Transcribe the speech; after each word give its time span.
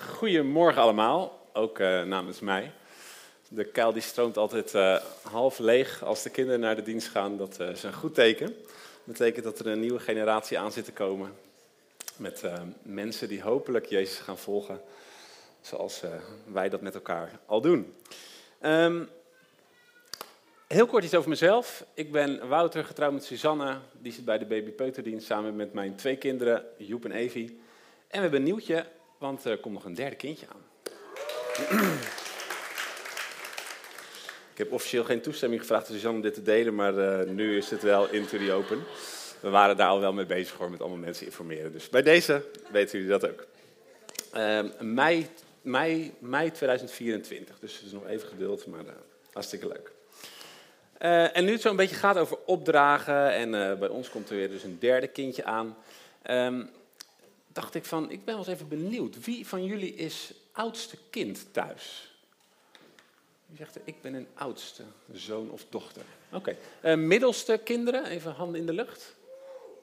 Goedemorgen 0.00 0.82
allemaal, 0.82 1.48
ook 1.52 1.78
uh, 1.78 2.02
namens 2.02 2.40
mij. 2.40 2.72
De 3.48 3.64
kuil 3.64 3.92
die 3.92 4.02
stroomt 4.02 4.36
altijd 4.36 4.74
uh, 4.74 4.98
half 5.22 5.58
leeg 5.58 6.04
als 6.04 6.22
de 6.22 6.30
kinderen 6.30 6.60
naar 6.60 6.76
de 6.76 6.82
dienst 6.82 7.08
gaan. 7.08 7.36
Dat 7.36 7.60
uh, 7.60 7.70
is 7.70 7.82
een 7.82 7.92
goed 7.92 8.14
teken. 8.14 8.46
Dat 8.46 9.04
betekent 9.04 9.44
dat 9.44 9.58
er 9.58 9.66
een 9.66 9.80
nieuwe 9.80 9.98
generatie 9.98 10.58
aan 10.58 10.72
zit 10.72 10.84
te 10.84 10.92
komen. 10.92 11.32
Met 12.16 12.42
mensen 12.82 13.28
die 13.28 13.42
hopelijk 13.42 13.86
Jezus 13.86 14.18
gaan 14.18 14.38
volgen. 14.38 14.80
Zoals 15.60 16.02
wij 16.44 16.68
dat 16.68 16.80
met 16.80 16.94
elkaar 16.94 17.38
al 17.46 17.60
doen. 17.60 17.94
Um, 18.60 19.08
heel 20.66 20.86
kort 20.86 21.04
iets 21.04 21.14
over 21.14 21.28
mezelf. 21.28 21.84
Ik 21.94 22.12
ben 22.12 22.48
Wouter, 22.48 22.84
getrouwd 22.84 23.12
met 23.12 23.24
Suzanne. 23.24 23.78
Die 23.92 24.12
zit 24.12 24.24
bij 24.24 24.38
de 24.38 24.46
babypeuterdienst 24.46 25.26
samen 25.26 25.56
met 25.56 25.72
mijn 25.72 25.96
twee 25.96 26.16
kinderen, 26.16 26.64
Joep 26.76 27.04
en 27.04 27.12
Evie. 27.12 27.48
En 27.48 28.16
we 28.16 28.18
hebben 28.18 28.38
een 28.38 28.46
nieuwtje 28.46 28.86
want 29.22 29.44
er 29.44 29.58
komt 29.58 29.74
nog 29.74 29.84
een 29.84 29.94
derde 29.94 30.16
kindje 30.16 30.46
aan. 30.48 30.62
Ik 34.52 34.58
heb 34.58 34.72
officieel 34.72 35.04
geen 35.04 35.20
toestemming 35.20 35.60
gevraagd 35.60 35.86
aan 35.88 35.94
Suzanne 35.94 36.16
om 36.16 36.22
dit 36.22 36.34
te 36.34 36.42
delen, 36.42 36.74
maar 36.74 36.94
uh, 36.94 37.30
nu 37.30 37.56
is 37.56 37.70
het 37.70 37.82
wel 37.82 38.08
into 38.08 38.38
the 38.38 38.52
open. 38.52 38.84
We 39.40 39.48
waren 39.50 39.76
daar 39.76 39.88
al 39.88 40.00
wel 40.00 40.12
mee 40.12 40.26
bezig 40.26 40.56
hoor, 40.56 40.70
met 40.70 40.80
allemaal 40.80 40.98
mensen 40.98 41.26
informeren. 41.26 41.72
Dus 41.72 41.88
bij 41.88 42.02
deze 42.02 42.44
weten 42.70 42.98
jullie 42.98 43.18
dat 43.18 43.30
ook. 43.30 43.46
Uh, 44.34 44.60
mei, 44.80 45.26
mei, 45.62 46.14
mei 46.18 46.50
2024, 46.50 47.58
dus 47.58 47.76
het 47.76 47.86
is 47.86 47.92
nog 47.92 48.06
even 48.06 48.28
geduld, 48.28 48.66
maar 48.66 48.84
uh, 48.84 48.92
hartstikke 49.32 49.68
leuk. 49.68 49.92
En 51.32 51.44
nu 51.44 51.52
het 51.52 51.60
zo 51.60 51.70
een 51.70 51.76
beetje 51.76 51.96
gaat 51.96 52.18
over 52.18 52.38
opdragen 52.46 53.32
en 53.32 53.78
bij 53.78 53.88
ons 53.88 54.10
komt 54.10 54.30
er 54.30 54.36
weer 54.36 54.48
dus 54.48 54.62
een 54.62 54.78
derde 54.78 55.08
kindje 55.08 55.44
aan. 55.44 55.76
Um, 56.30 56.70
dacht 57.52 57.74
ik 57.74 57.84
van, 57.84 58.10
ik 58.10 58.24
ben 58.24 58.34
wel 58.34 58.44
eens 58.44 58.54
even 58.54 58.68
benieuwd. 58.68 59.24
Wie 59.24 59.46
van 59.46 59.64
jullie 59.64 59.94
is 59.94 60.32
oudste 60.52 60.96
kind 61.10 61.46
thuis? 61.52 62.10
Wie 63.46 63.56
zegt 63.56 63.74
er, 63.74 63.82
ik 63.84 64.02
ben 64.02 64.14
een 64.14 64.28
oudste 64.34 64.82
zoon 65.12 65.50
of 65.50 65.64
dochter? 65.68 66.02
Oké. 66.32 66.56
Uh, 66.84 66.94
middelste 66.94 67.60
kinderen, 67.64 68.04
even 68.06 68.32
handen 68.32 68.60
in 68.60 68.66
de 68.66 68.72
lucht. 68.72 69.14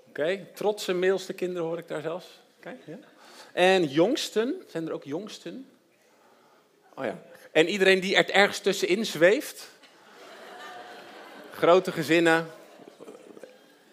Oké. 0.08 0.48
Trotse 0.54 0.94
middelste 0.94 1.34
kinderen 1.34 1.68
hoor 1.68 1.78
ik 1.78 1.88
daar 1.88 2.02
zelfs. 2.02 2.28
Ja. 2.86 3.00
En 3.54 3.86
jongsten, 3.86 4.64
zijn 4.68 4.88
er 4.88 4.94
ook 4.94 5.04
jongsten? 5.04 5.70
Oh 6.96 7.06
ja. 7.06 7.22
En 7.52 7.68
iedereen 7.68 8.00
die 8.00 8.16
er 8.16 8.30
ergens 8.30 8.60
tussenin 8.60 9.06
zweeft? 9.06 9.68
Grote 11.52 11.92
gezinnen, 11.92 12.48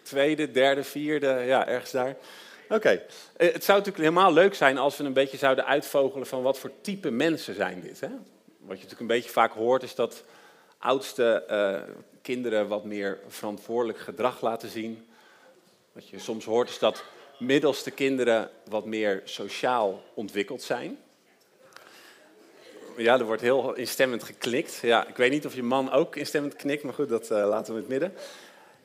tweede, 0.01 0.51
derde, 0.51 0.83
vierde, 0.83 1.27
ja, 1.45 1.67
ergens 1.67 1.91
daar. 1.91 2.15
Oké. 2.69 2.89
Eh, 3.37 3.53
het 3.53 3.63
zou 3.63 3.77
natuurlijk 3.77 4.09
helemaal 4.09 4.33
leuk 4.33 4.53
zijn 4.53 4.77
als 4.77 4.97
we 4.97 5.03
een 5.03 5.13
beetje 5.13 5.37
zouden 5.37 5.65
uitvogelen 5.65 6.27
van 6.27 6.41
wat 6.41 6.59
voor 6.59 6.71
type 6.81 7.11
mensen 7.11 7.55
zijn 7.55 7.81
dit. 7.81 7.99
Hè? 7.99 8.07
Wat 8.07 8.77
je 8.77 8.83
natuurlijk 8.83 8.99
een 8.99 9.07
beetje 9.07 9.29
vaak 9.29 9.51
hoort 9.51 9.83
is 9.83 9.95
dat 9.95 10.23
oudste 10.77 11.43
uh, 11.49 11.93
kinderen 12.21 12.67
wat 12.67 12.85
meer 12.85 13.19
verantwoordelijk 13.27 13.99
gedrag 13.99 14.41
laten 14.41 14.69
zien. 14.69 15.07
Wat 15.91 16.09
je 16.09 16.19
soms 16.19 16.45
hoort 16.45 16.69
is 16.69 16.79
dat 16.79 17.03
middelste 17.39 17.91
kinderen 17.91 18.49
wat 18.69 18.85
meer 18.85 19.21
sociaal 19.23 20.03
ontwikkeld 20.13 20.61
zijn. 20.61 20.97
Ja, 22.97 23.19
er 23.19 23.25
wordt 23.25 23.41
heel 23.41 23.73
instemmend 23.73 24.23
geknikt. 24.23 24.79
Ja, 24.81 25.07
ik 25.07 25.15
weet 25.15 25.31
niet 25.31 25.45
of 25.45 25.55
je 25.55 25.63
man 25.63 25.91
ook 25.91 26.15
instemmend 26.15 26.55
knikt, 26.55 26.83
maar 26.83 26.93
goed, 26.93 27.09
dat 27.09 27.31
uh, 27.31 27.47
laten 27.47 27.73
we 27.73 27.79
in 27.79 27.91
het 27.91 27.99
midden. 27.99 28.13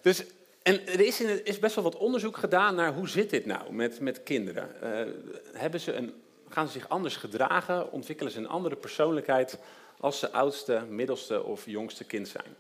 Dus 0.01 0.25
en 0.63 0.87
er 0.87 1.01
is, 1.01 1.21
is, 1.21 1.59
best 1.59 1.75
wel 1.75 1.85
wat 1.85 1.97
onderzoek 1.97 2.37
gedaan 2.37 2.75
naar 2.75 2.93
hoe 2.93 3.09
zit 3.09 3.31
dit 3.31 3.47
nou 3.47 3.73
met, 3.73 4.01
met 4.01 4.23
kinderen. 4.23 4.71
Uh, 4.83 5.13
hebben 5.53 5.81
ze 5.81 5.93
een, 5.93 6.23
gaan 6.49 6.67
ze 6.67 6.73
zich 6.73 6.89
anders 6.89 7.17
gedragen? 7.17 7.93
Ontwikkelen 7.93 8.33
ze 8.33 8.39
een 8.39 8.49
andere 8.49 8.77
persoonlijkheid 8.77 9.59
als 9.99 10.19
ze 10.19 10.31
oudste, 10.31 10.85
middelste 10.89 11.43
of 11.43 11.67
jongste 11.67 12.05
kind 12.05 12.29
zijn? 12.29 12.57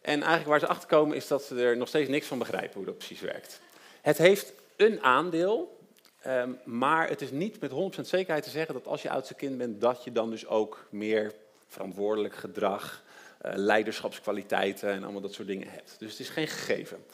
En 0.00 0.14
eigenlijk 0.14 0.46
waar 0.46 0.60
ze 0.60 0.66
achter 0.66 0.88
komen 0.88 1.16
is 1.16 1.26
dat 1.26 1.42
ze 1.42 1.62
er 1.62 1.76
nog 1.76 1.88
steeds 1.88 2.08
niks 2.08 2.26
van 2.26 2.38
begrijpen 2.38 2.74
hoe 2.74 2.84
dat 2.84 2.98
precies 2.98 3.20
werkt. 3.20 3.60
Het 4.00 4.18
heeft 4.18 4.52
een 4.76 5.02
aandeel, 5.02 5.78
um, 6.26 6.58
maar 6.64 7.08
het 7.08 7.20
is 7.20 7.30
niet 7.30 7.60
met 7.60 7.70
100% 7.98 8.00
zekerheid 8.00 8.44
te 8.44 8.50
zeggen 8.50 8.74
dat 8.74 8.86
als 8.86 9.02
je 9.02 9.10
oudste 9.10 9.34
kind 9.34 9.58
bent, 9.58 9.80
dat 9.80 10.04
je 10.04 10.12
dan 10.12 10.30
dus 10.30 10.46
ook 10.46 10.86
meer 10.90 11.34
verantwoordelijk 11.66 12.34
gedrag, 12.34 13.02
leiderschapskwaliteiten 13.40 14.90
en 14.90 15.02
allemaal 15.02 15.20
dat 15.20 15.32
soort 15.32 15.48
dingen 15.48 15.68
hebt. 15.68 15.96
Dus 15.98 16.10
het 16.10 16.20
is 16.20 16.28
geen 16.28 16.48
gegeven. 16.48 17.04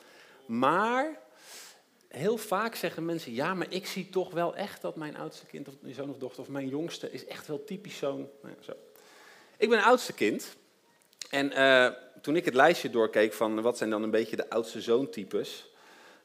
Maar 0.47 1.21
heel 2.09 2.37
vaak 2.37 2.75
zeggen 2.75 3.05
mensen, 3.05 3.33
ja, 3.33 3.55
maar 3.55 3.73
ik 3.73 3.87
zie 3.87 4.09
toch 4.09 4.31
wel 4.33 4.57
echt 4.57 4.83
dat 4.83 4.97
mijn 4.97 5.17
oudste 5.17 5.47
kind, 5.47 5.69
of 5.69 5.75
mijn 5.81 5.95
zoon 5.95 6.11
of 6.11 6.19
dochter, 6.19 6.41
of 6.41 6.49
mijn 6.49 6.69
jongste, 6.69 7.13
is 7.13 7.27
echt 7.27 7.47
wel 7.47 7.65
typisch 7.65 7.97
zo'n... 7.97 8.31
Nou 8.43 8.55
zo. 8.61 8.73
Ik 9.57 9.69
ben 9.69 9.83
oudste 9.83 10.13
kind. 10.13 10.57
En 11.31 11.53
uh, 11.53 11.89
toen 12.21 12.37
ik 12.37 12.45
het 12.45 12.55
lijstje 12.55 12.91
doorkeek 12.91 13.33
van 13.33 13.63
wat 13.63 13.79
zijn 13.79 13.91
dan 13.91 14.03
een 14.03 14.11
beetje 14.11 14.37
de 14.37 14.51
oudste 14.51 14.81
zoontypes, 14.81 15.71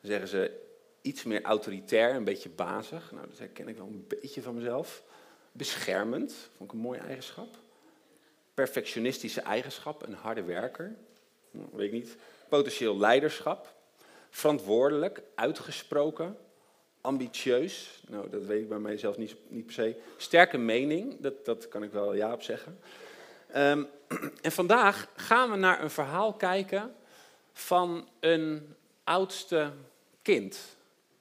zeggen 0.01 0.27
ze 0.27 0.67
iets 1.01 1.23
meer 1.23 1.41
autoritair, 1.41 2.16
een 2.16 2.23
beetje 2.23 2.49
bazig. 2.49 3.11
Nou, 3.11 3.27
dat 3.27 3.37
herken 3.37 3.67
ik 3.67 3.77
wel 3.77 3.87
een 3.87 4.05
beetje 4.07 4.41
van 4.41 4.55
mezelf. 4.55 5.03
Beschermend, 5.51 6.33
vond 6.57 6.69
ik 6.69 6.75
een 6.75 6.83
mooie 6.83 6.99
eigenschap 6.99 7.57
perfectionistische 8.59 9.42
eigenschap, 9.42 10.08
een 10.08 10.14
harde 10.14 10.44
werker, 10.44 10.96
nou, 11.52 11.68
weet 11.72 11.86
ik 11.86 11.92
niet, 11.92 12.16
potentieel 12.50 12.97
leiderschap, 12.97 13.74
verantwoordelijk, 14.30 15.22
uitgesproken, 15.36 16.38
ambitieus, 17.02 18.03
nou 18.08 18.30
dat 18.30 18.46
weet 18.46 18.62
ik 18.62 18.70
bij 18.70 18.80
mijzelf 18.80 19.18
niet, 19.18 19.36
niet 19.47 19.66
per 19.66 19.74
se, 19.74 19.96
sterke 20.18 20.58
mening, 20.58 21.20
dat, 21.20 21.46
dat 21.46 21.68
kan 21.68 21.84
ik 21.84 21.92
wel 21.92 22.14
ja 22.14 22.34
op 22.34 22.42
zeggen. 22.42 22.80
Um, 23.56 23.88
en 24.42 24.52
vandaag 24.52 25.08
gaan 25.16 25.52
we 25.52 25.58
naar 25.58 25.84
een 25.84 25.91
verhaal 25.91 26.34
kijken 26.34 26.96
van 27.53 28.09
een 28.20 28.76
oudste 29.03 29.72
kind, 30.22 30.59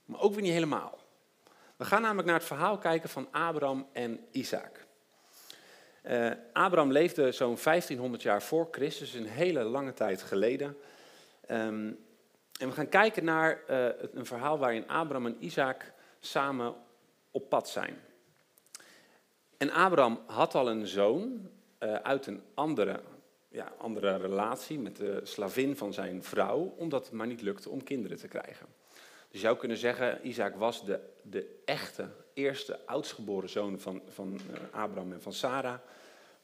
maar 0.04 0.20
ook 0.20 0.32
weer 0.32 0.42
niet 0.42 0.52
helemaal. 0.52 0.98
We 1.76 1.84
gaan 1.84 2.02
namelijk 2.02 2.26
naar 2.26 2.38
het 2.38 2.46
verhaal 2.46 2.78
kijken 2.78 3.08
van 3.08 3.28
Abraham 3.30 3.88
en 3.92 4.26
Isaac. 4.30 4.86
Uh, 6.08 6.30
Abraham 6.52 6.92
leefde 6.92 7.32
zo'n 7.32 7.58
1500 7.62 8.22
jaar 8.22 8.42
voor 8.42 8.68
Christus, 8.70 9.14
een 9.14 9.26
hele 9.26 9.62
lange 9.62 9.92
tijd 9.92 10.22
geleden. 10.22 10.76
Um, 11.50 11.98
en 12.58 12.68
we 12.68 12.72
gaan 12.72 12.88
kijken 12.88 13.24
naar 13.24 13.62
uh, 13.70 13.86
een 14.12 14.26
verhaal 14.26 14.58
waarin 14.58 14.88
Abraham 14.88 15.26
en 15.26 15.44
Isaac 15.44 15.92
samen 16.20 16.74
op 17.30 17.48
pad 17.48 17.68
zijn. 17.68 17.98
En 19.56 19.70
Abraham 19.70 20.20
had 20.26 20.54
al 20.54 20.70
een 20.70 20.86
zoon 20.86 21.48
uh, 21.80 21.94
uit 21.94 22.26
een 22.26 22.42
andere, 22.54 23.00
ja, 23.48 23.72
andere 23.78 24.16
relatie 24.16 24.78
met 24.78 24.96
de 24.96 25.20
slavin 25.22 25.76
van 25.76 25.92
zijn 25.92 26.22
vrouw, 26.22 26.74
omdat 26.76 27.04
het 27.04 27.12
maar 27.12 27.26
niet 27.26 27.42
lukte 27.42 27.68
om 27.68 27.82
kinderen 27.82 28.18
te 28.18 28.28
krijgen. 28.28 28.66
Dus 29.30 29.40
je 29.40 29.46
zou 29.46 29.56
kunnen 29.56 29.76
zeggen, 29.76 30.28
Isaac 30.28 30.54
was 30.54 30.84
de, 30.84 31.00
de 31.22 31.60
echte, 31.64 32.08
eerste 32.34 32.78
oudstgeboren 32.86 33.48
zoon 33.48 33.78
van, 33.78 34.02
van 34.08 34.40
Abraham 34.70 35.12
en 35.12 35.22
van 35.22 35.32
Sarah. 35.32 35.78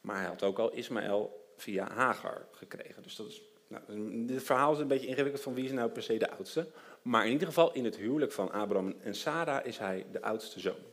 Maar 0.05 0.17
hij 0.17 0.25
had 0.25 0.43
ook 0.43 0.59
al 0.59 0.71
Ismaël 0.71 1.53
via 1.57 1.91
Hagar 1.91 2.47
gekregen. 2.51 3.03
Dus 3.03 3.15
dat 3.15 3.27
is, 3.27 3.41
nou, 3.67 3.83
dit 4.25 4.43
verhaal 4.43 4.73
is 4.73 4.79
een 4.79 4.87
beetje 4.87 5.07
ingewikkeld 5.07 5.43
van 5.43 5.53
wie 5.53 5.65
is 5.65 5.71
nou 5.71 5.89
per 5.89 6.03
se 6.03 6.17
de 6.17 6.31
oudste. 6.31 6.67
Maar 7.01 7.25
in 7.25 7.31
ieder 7.31 7.47
geval 7.47 7.73
in 7.73 7.85
het 7.85 7.95
huwelijk 7.95 8.31
van 8.31 8.51
Abraham 8.51 8.95
en 9.01 9.15
Sarah 9.15 9.65
is 9.65 9.77
hij 9.77 10.05
de 10.11 10.21
oudste 10.21 10.59
zoon. 10.59 10.83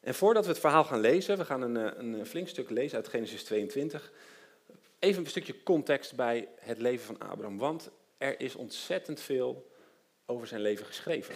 En 0.00 0.14
voordat 0.14 0.44
we 0.44 0.50
het 0.50 0.60
verhaal 0.60 0.84
gaan 0.84 1.00
lezen, 1.00 1.38
we 1.38 1.44
gaan 1.44 1.62
een, 1.62 1.76
eh, 1.76 1.98
een 1.98 2.26
flink 2.26 2.48
stuk 2.48 2.70
lezen 2.70 2.96
uit 2.96 3.08
Genesis 3.08 3.44
22. 3.44 4.12
Even 4.98 5.24
een 5.24 5.30
stukje 5.30 5.62
context 5.62 6.14
bij 6.14 6.48
het 6.58 6.78
leven 6.78 7.06
van 7.06 7.28
Abraham. 7.28 7.58
Want 7.58 7.90
er 8.18 8.40
is 8.40 8.54
ontzettend 8.54 9.20
veel 9.20 9.70
over 10.26 10.46
zijn 10.46 10.60
leven 10.60 10.86
geschreven. 10.86 11.34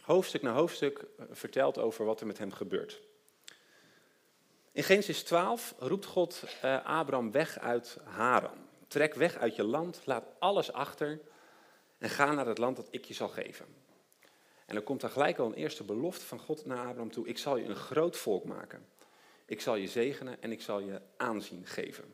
Hoofdstuk 0.00 0.42
na 0.42 0.52
hoofdstuk 0.52 0.98
eh, 0.98 1.24
vertelt 1.30 1.78
over 1.78 2.04
wat 2.04 2.20
er 2.20 2.26
met 2.26 2.38
hem 2.38 2.52
gebeurt. 2.52 3.00
In 4.74 4.82
Genesis 4.82 5.22
12 5.22 5.74
roept 5.78 6.04
God 6.04 6.42
uh, 6.64 6.84
Abraham 6.84 7.30
weg 7.30 7.58
uit 7.58 7.98
Haran. 8.04 8.66
Trek 8.88 9.14
weg 9.14 9.36
uit 9.36 9.56
je 9.56 9.62
land, 9.62 10.00
laat 10.04 10.24
alles 10.38 10.72
achter 10.72 11.20
en 11.98 12.10
ga 12.10 12.32
naar 12.32 12.46
het 12.46 12.58
land 12.58 12.76
dat 12.76 12.88
ik 12.90 13.04
je 13.04 13.14
zal 13.14 13.28
geven. 13.28 13.66
En 14.66 14.74
dan 14.74 14.84
komt 14.84 15.00
daar 15.00 15.10
gelijk 15.10 15.38
al 15.38 15.46
een 15.46 15.54
eerste 15.54 15.84
belofte 15.84 16.24
van 16.24 16.38
God 16.38 16.66
naar 16.66 16.78
Abraham 16.78 17.10
toe. 17.10 17.28
Ik 17.28 17.38
zal 17.38 17.56
je 17.56 17.64
een 17.64 17.76
groot 17.76 18.16
volk 18.16 18.44
maken. 18.44 18.86
Ik 19.44 19.60
zal 19.60 19.74
je 19.74 19.88
zegenen 19.88 20.42
en 20.42 20.52
ik 20.52 20.62
zal 20.62 20.80
je 20.80 21.00
aanzien 21.16 21.66
geven. 21.66 22.04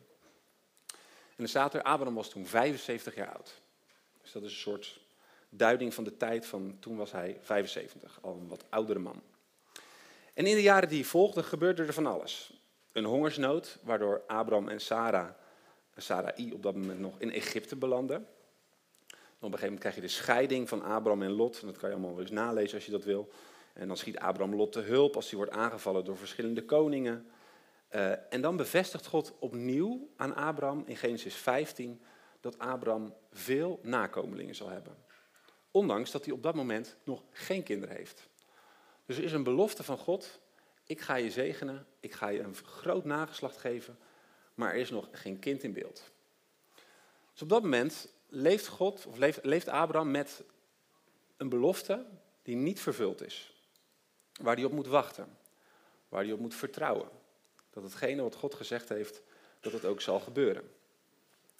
En 0.91 1.37
dan 1.37 1.47
staat 1.47 1.73
er, 1.73 1.83
Abraham 1.83 2.15
was 2.15 2.29
toen 2.29 2.45
75 2.45 3.15
jaar 3.15 3.33
oud. 3.35 3.61
Dus 4.21 4.31
dat 4.31 4.43
is 4.43 4.51
een 4.51 4.57
soort 4.57 4.99
duiding 5.49 5.93
van 5.93 6.03
de 6.03 6.17
tijd 6.17 6.45
van 6.45 6.77
toen 6.79 6.95
was 6.95 7.11
hij 7.11 7.37
75, 7.41 8.19
al 8.21 8.33
een 8.33 8.47
wat 8.47 8.65
oudere 8.69 8.99
man. 8.99 9.21
En 10.33 10.45
in 10.45 10.55
de 10.55 10.61
jaren 10.61 10.89
die 10.89 11.07
volgden 11.07 11.43
gebeurde 11.43 11.83
er 11.83 11.93
van 11.93 12.05
alles. 12.05 12.53
Een 12.91 13.05
hongersnood, 13.05 13.77
waardoor 13.83 14.23
Abraham 14.27 14.69
en 14.69 14.81
Sarah, 14.81 15.29
Sarai 15.97 16.53
op 16.53 16.63
dat 16.63 16.75
moment 16.75 16.99
nog 16.99 17.19
in 17.19 17.31
Egypte 17.31 17.75
belanden. 17.75 18.17
Op 18.17 19.51
een 19.51 19.59
gegeven 19.59 19.61
moment 19.63 19.79
krijg 19.79 19.95
je 19.95 20.01
de 20.01 20.07
scheiding 20.07 20.69
van 20.69 20.81
Abraham 20.83 21.21
en 21.21 21.31
Lot. 21.31 21.59
En 21.59 21.67
dat 21.67 21.77
kan 21.77 21.89
je 21.89 21.95
allemaal 21.95 22.19
eens 22.19 22.31
nalezen 22.31 22.75
als 22.75 22.85
je 22.85 22.91
dat 22.91 23.03
wil. 23.03 23.29
En 23.73 23.87
dan 23.87 23.97
schiet 23.97 24.19
Abraham 24.19 24.55
Lot 24.55 24.71
te 24.71 24.79
hulp 24.79 25.15
als 25.15 25.29
hij 25.29 25.37
wordt 25.37 25.51
aangevallen 25.53 26.05
door 26.05 26.17
verschillende 26.17 26.65
koningen. 26.65 27.25
Uh, 27.95 28.33
en 28.33 28.41
dan 28.41 28.57
bevestigt 28.57 29.05
God 29.05 29.33
opnieuw 29.39 30.09
aan 30.15 30.35
Abraham 30.35 30.83
in 30.85 30.97
Genesis 30.97 31.35
15 31.35 32.01
dat 32.39 32.59
Abraham 32.59 33.13
veel 33.31 33.79
nakomelingen 33.81 34.55
zal 34.55 34.69
hebben. 34.69 34.95
Ondanks 35.71 36.11
dat 36.11 36.25
hij 36.25 36.33
op 36.33 36.43
dat 36.43 36.55
moment 36.55 36.95
nog 37.03 37.23
geen 37.31 37.63
kinderen 37.63 37.95
heeft. 37.95 38.29
Dus 39.11 39.19
er 39.19 39.25
is 39.25 39.33
een 39.33 39.43
belofte 39.43 39.83
van 39.83 39.97
God. 39.97 40.39
Ik 40.85 41.01
ga 41.01 41.15
je 41.15 41.31
zegenen, 41.31 41.85
ik 41.99 42.13
ga 42.13 42.27
je 42.27 42.39
een 42.39 42.55
groot 42.55 43.05
nageslacht 43.05 43.57
geven, 43.57 43.97
maar 44.53 44.73
er 44.73 44.79
is 44.79 44.89
nog 44.89 45.07
geen 45.11 45.39
kind 45.39 45.63
in 45.63 45.73
beeld. 45.73 46.11
Dus 47.31 47.41
op 47.41 47.49
dat 47.49 47.61
moment 47.61 48.07
leeft, 48.27 48.67
God, 48.67 49.05
of 49.05 49.17
leeft, 49.17 49.45
leeft 49.45 49.67
Abraham 49.67 50.11
met 50.11 50.43
een 51.37 51.49
belofte 51.49 52.05
die 52.41 52.55
niet 52.55 52.79
vervuld 52.79 53.21
is. 53.21 53.53
Waar 54.41 54.55
hij 54.55 54.63
op 54.63 54.71
moet 54.71 54.87
wachten, 54.87 55.37
waar 56.09 56.23
hij 56.23 56.33
op 56.33 56.39
moet 56.39 56.55
vertrouwen. 56.55 57.09
Dat 57.69 57.83
hetgene 57.83 58.21
wat 58.21 58.35
God 58.35 58.55
gezegd 58.55 58.89
heeft, 58.89 59.21
dat 59.59 59.71
het 59.71 59.85
ook 59.85 60.01
zal 60.01 60.19
gebeuren. 60.19 60.71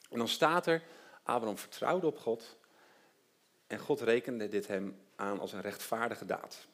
En 0.10 0.18
dan 0.18 0.28
staat 0.28 0.68
er, 0.68 0.84
Abraham 1.24 1.58
vertrouwde 1.58 2.08
op 2.08 2.18
God 2.18 2.58
en 3.68 3.80
God 3.80 4.02
rekende 4.02 4.48
dit 4.48 4.68
hem 4.68 5.00
aan 5.16 5.40
als 5.40 5.54
een 5.54 5.62
rechtvaardige 5.62 6.26
daad. 6.26 6.70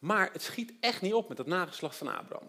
Maar 0.00 0.32
het 0.32 0.42
schiet 0.42 0.72
echt 0.80 1.02
niet 1.02 1.14
op 1.14 1.28
met 1.28 1.38
het 1.38 1.46
nageslacht 1.46 1.96
van 1.96 2.16
Abraham. 2.16 2.48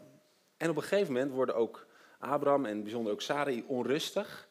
En 0.57 0.69
op 0.69 0.75
een 0.75 0.81
gegeven 0.81 1.13
moment 1.13 1.31
worden 1.31 1.55
ook 1.55 1.87
Abraham 2.19 2.65
en 2.65 2.83
bijzonder 2.83 3.13
ook 3.13 3.21
Sarai 3.21 3.63
onrustig 3.67 4.47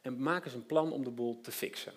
en 0.00 0.22
maken 0.22 0.50
ze 0.50 0.56
een 0.56 0.66
plan 0.66 0.92
om 0.92 1.04
de 1.04 1.10
boel 1.10 1.40
te 1.40 1.52
fixen. 1.52 1.92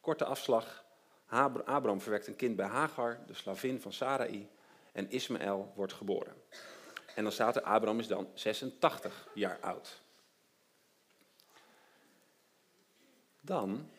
Korte 0.00 0.24
afslag, 0.24 0.84
Abraham 1.26 2.00
verwekt 2.00 2.26
een 2.26 2.36
kind 2.36 2.56
bij 2.56 2.66
Hagar, 2.66 3.18
de 3.26 3.34
slavin 3.34 3.80
van 3.80 3.92
Sarai, 3.92 4.48
en 4.92 5.10
Ismaël 5.10 5.72
wordt 5.74 5.92
geboren. 5.92 6.34
En 7.14 7.22
dan 7.22 7.32
staat 7.32 7.56
er, 7.56 7.62
Abraham 7.62 7.98
is 7.98 8.06
dan 8.06 8.28
86 8.34 9.28
jaar 9.34 9.58
oud. 9.60 10.02
Dan, 13.40 13.90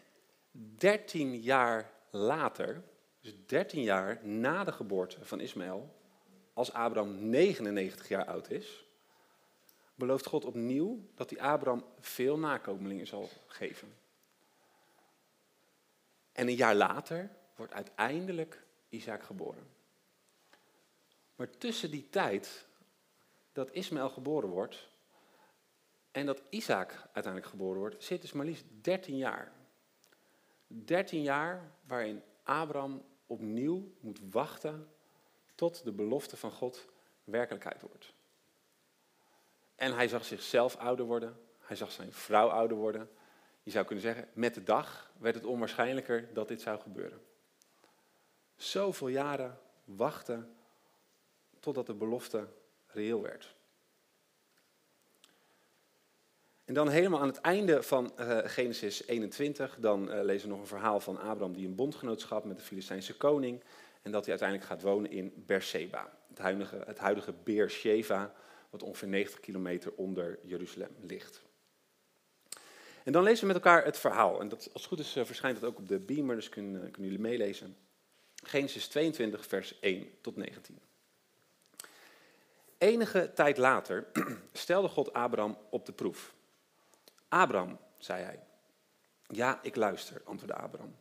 13 0.52 1.40
jaar 1.42 1.92
later, 2.10 2.84
dus 3.26 3.46
13 3.46 3.82
jaar 3.82 4.26
na 4.26 4.64
de 4.64 4.72
geboorte 4.72 5.26
van 5.26 5.40
Ismaël, 5.40 5.96
als 6.54 6.72
Abraham 6.74 7.30
99 7.30 8.08
jaar 8.08 8.26
oud 8.26 8.50
is, 8.50 8.86
belooft 9.96 10.26
God 10.26 10.46
opnieuw 10.46 11.10
dat 11.16 11.30
hij 11.30 11.40
Abraham 11.40 11.86
veel 12.00 12.38
nakomelingen 12.38 13.08
zal 13.08 13.30
geven. 13.48 13.94
En 16.32 16.48
een 16.48 16.56
jaar 16.56 16.76
later 16.76 17.30
wordt 17.56 17.74
uiteindelijk 17.74 18.66
Isaac 18.90 19.24
geboren. 19.24 19.68
Maar 21.36 21.50
tussen 21.50 21.92
die 21.92 22.10
tijd 22.10 22.68
dat 23.52 23.72
Ismaël 23.72 24.10
geboren 24.10 24.50
wordt 24.50 24.88
en 26.12 26.26
dat 26.26 26.42
Isaac 26.50 26.92
uiteindelijk 27.14 27.46
geboren 27.46 27.80
wordt, 27.80 28.04
zit 28.04 28.22
dus 28.22 28.32
maar 28.32 28.46
liefst 28.46 28.66
13 28.82 29.18
jaar. 29.18 29.52
13 30.68 31.22
jaar 31.22 31.72
waarin 31.88 32.24
Abraham 32.44 33.04
opnieuw 33.28 33.92
moet 34.00 34.20
wachten 34.32 34.90
tot 35.56 35.84
de 35.84 35.92
belofte 35.92 36.38
van 36.38 36.52
God 36.52 36.86
werkelijkheid 37.24 37.82
wordt. 37.82 38.14
En 39.76 39.94
hij 39.94 40.08
zag 40.08 40.26
zichzelf 40.26 40.76
ouder 40.76 41.06
worden, 41.06 41.40
hij 41.60 41.76
zag 41.76 41.92
zijn 41.92 42.14
vrouw 42.14 42.48
ouder 42.48 42.78
worden. 42.78 43.10
Je 43.64 43.72
zou 43.72 43.86
kunnen 43.86 44.04
zeggen, 44.04 44.30
met 44.34 44.54
de 44.54 44.64
dag 44.64 45.12
werd 45.18 45.36
het 45.36 45.46
onwaarschijnlijker 45.46 46.34
dat 46.34 46.48
dit 46.48 46.62
zou 46.62 46.80
gebeuren. 46.80 47.22
Zoveel 48.56 49.08
jaren 49.08 49.60
wachten 49.84 50.56
totdat 51.60 51.86
de 51.86 51.94
belofte 51.94 52.48
reëel 52.88 53.22
werd. 53.22 53.56
En 56.66 56.74
dan 56.74 56.90
helemaal 56.90 57.20
aan 57.20 57.28
het 57.28 57.42
einde 57.42 57.84
van 57.84 58.14
uh, 58.20 58.38
Genesis 58.44 59.08
21, 59.08 59.78
dan 59.80 60.14
uh, 60.14 60.24
lezen 60.24 60.48
we 60.48 60.54
nog 60.54 60.62
een 60.62 60.68
verhaal 60.68 61.00
van 61.00 61.20
Abraham 61.20 61.54
die 61.54 61.68
een 61.68 61.76
bondgenootschap 61.76 62.46
met 62.46 62.58
de 62.58 62.64
Filistijnse 62.64 63.18
koning 63.18 63.64
en 64.02 64.12
dat 64.12 64.22
hij 64.22 64.30
uiteindelijk 64.30 64.70
gaat 64.70 64.82
wonen 64.82 65.12
in 65.12 65.34
Beersheba, 65.36 66.12
het 66.30 66.38
huidige, 66.38 66.84
het 66.86 66.98
huidige 66.98 67.34
Beersheba, 67.44 68.34
wat 68.70 68.84
ongeveer 68.84 69.08
90 69.08 69.40
kilometer 69.40 69.92
onder 69.96 70.40
Jeruzalem 70.44 70.96
ligt. 71.02 71.42
En 73.04 73.12
dan 73.12 73.24
lezen 73.24 73.48
we 73.48 73.54
met 73.54 73.64
elkaar 73.64 73.86
het 73.86 73.98
verhaal. 73.98 74.40
En 74.40 74.50
dat, 74.50 74.70
als 74.74 74.82
het 74.82 74.92
goed 74.92 75.00
is 75.00 75.16
uh, 75.18 75.26
verschijnt 75.26 75.60
dat 75.60 75.70
ook 75.70 75.78
op 75.78 75.88
de 75.88 76.00
beamer, 76.00 76.36
dus 76.36 76.50
kunnen, 76.50 76.92
kunnen 76.92 77.12
jullie 77.12 77.28
meelezen. 77.28 77.78
Genesis 78.44 78.88
22, 78.88 79.46
vers 79.46 79.80
1 79.80 80.08
tot 80.22 80.36
19. 80.36 80.80
Enige 82.78 83.32
tijd 83.34 83.58
later 83.58 84.08
stelde 84.54 84.88
God 84.88 85.14
Abraham 85.14 85.58
op 85.70 85.86
de 85.86 85.92
proef. 85.92 86.34
Abraham, 87.36 87.80
zei 87.98 88.24
hij. 88.24 88.40
Ja, 89.28 89.60
ik 89.62 89.76
luister, 89.76 90.22
antwoordde 90.26 90.58
Abraham. 90.58 90.96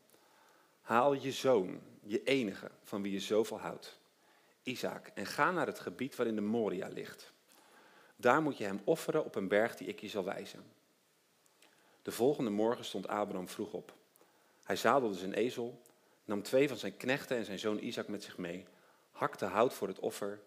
Haal 0.80 1.12
je 1.12 1.32
zoon, 1.32 1.80
je 2.02 2.22
enige, 2.22 2.70
van 2.82 3.02
wie 3.02 3.12
je 3.12 3.20
zoveel 3.20 3.60
houdt, 3.60 3.98
Isaac, 4.62 5.06
en 5.14 5.26
ga 5.26 5.50
naar 5.50 5.66
het 5.66 5.78
gebied 5.78 6.16
waarin 6.16 6.34
de 6.34 6.40
Moria 6.40 6.88
ligt. 6.88 7.32
Daar 8.16 8.42
moet 8.42 8.56
je 8.56 8.64
hem 8.64 8.80
offeren 8.84 9.24
op 9.24 9.34
een 9.34 9.48
berg 9.48 9.76
die 9.76 9.88
ik 9.88 10.00
je 10.00 10.08
zal 10.08 10.24
wijzen. 10.24 10.64
De 12.02 12.12
volgende 12.12 12.50
morgen 12.50 12.84
stond 12.84 13.08
Abraham 13.08 13.48
vroeg 13.48 13.72
op. 13.72 13.94
Hij 14.64 14.76
zadelde 14.76 15.16
zijn 15.16 15.34
ezel, 15.34 15.82
nam 16.24 16.42
twee 16.42 16.68
van 16.68 16.76
zijn 16.76 16.96
knechten 16.96 17.36
en 17.36 17.44
zijn 17.44 17.58
zoon 17.58 17.78
Isaac 17.78 18.08
met 18.08 18.22
zich 18.22 18.38
mee, 18.38 18.66
hakte 19.10 19.44
hout 19.44 19.74
voor 19.74 19.88
het 19.88 19.98
offer 19.98 20.40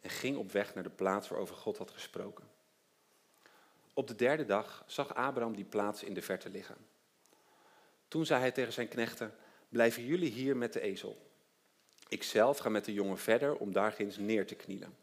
en 0.00 0.10
ging 0.10 0.36
op 0.36 0.52
weg 0.52 0.74
naar 0.74 0.84
de 0.84 0.90
plaats 0.90 1.28
waarover 1.28 1.56
God 1.56 1.78
had 1.78 1.90
gesproken. 1.90 2.51
Op 3.92 4.08
de 4.08 4.14
derde 4.14 4.44
dag 4.44 4.84
zag 4.86 5.14
Abraham 5.14 5.56
die 5.56 5.64
plaats 5.64 6.02
in 6.02 6.14
de 6.14 6.22
verte 6.22 6.50
liggen. 6.50 6.76
Toen 8.08 8.26
zei 8.26 8.40
hij 8.40 8.52
tegen 8.52 8.72
zijn 8.72 8.88
knechten: 8.88 9.34
Blijven 9.68 10.04
jullie 10.04 10.30
hier 10.30 10.56
met 10.56 10.72
de 10.72 10.80
ezel. 10.80 11.30
Ikzelf 12.08 12.58
ga 12.58 12.68
met 12.68 12.84
de 12.84 12.92
jongen 12.92 13.18
verder 13.18 13.56
om 13.56 13.72
daar 13.72 13.96
neer 14.18 14.46
te 14.46 14.54
knielen. 14.54 14.96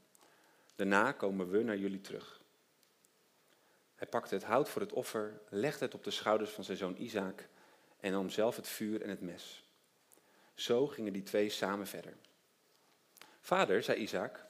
Daarna 0.75 1.12
komen 1.12 1.50
we 1.50 1.63
naar 1.63 1.77
jullie 1.77 2.01
terug. 2.01 2.41
Hij 3.95 4.07
pakte 4.07 4.33
het 4.33 4.44
hout 4.44 4.69
voor 4.69 4.81
het 4.81 4.94
offer, 4.94 5.41
legde 5.50 5.86
het 5.86 5.94
op 5.94 6.03
de 6.03 6.12
schouders 6.12 6.50
van 6.50 6.63
zijn 6.63 6.77
zoon 6.77 6.95
Isaac 6.97 7.47
en 8.00 8.12
nam 8.12 8.30
zelf 8.30 8.56
het 8.56 8.68
vuur 8.68 9.01
en 9.01 9.09
het 9.09 9.21
mes. 9.21 9.63
Zo 10.53 10.88
gingen 10.88 11.13
die 11.13 11.24
twee 11.24 11.50
samen 11.50 11.88
verder. 11.88 12.18
Vader, 13.41 13.83
zei 13.83 13.97
Isaac. 13.97 14.45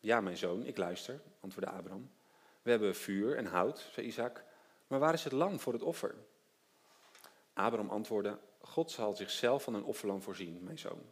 Ja, 0.00 0.20
mijn 0.20 0.36
zoon, 0.36 0.66
ik 0.66 0.76
luister, 0.76 1.20
antwoordde 1.40 1.72
Abraham. 1.72 2.10
We 2.64 2.70
hebben 2.70 2.94
vuur 2.94 3.36
en 3.36 3.46
hout, 3.46 3.88
zei 3.92 4.06
Isaac, 4.06 4.44
maar 4.86 4.98
waar 4.98 5.14
is 5.14 5.24
het 5.24 5.32
lam 5.32 5.60
voor 5.60 5.72
het 5.72 5.82
offer? 5.82 6.14
Abraham 7.52 7.90
antwoordde, 7.90 8.38
God 8.60 8.90
zal 8.90 9.16
zichzelf 9.16 9.62
van 9.62 9.74
een 9.74 9.84
offerlam 9.84 10.22
voorzien, 10.22 10.62
mijn 10.62 10.78
zoon. 10.78 11.02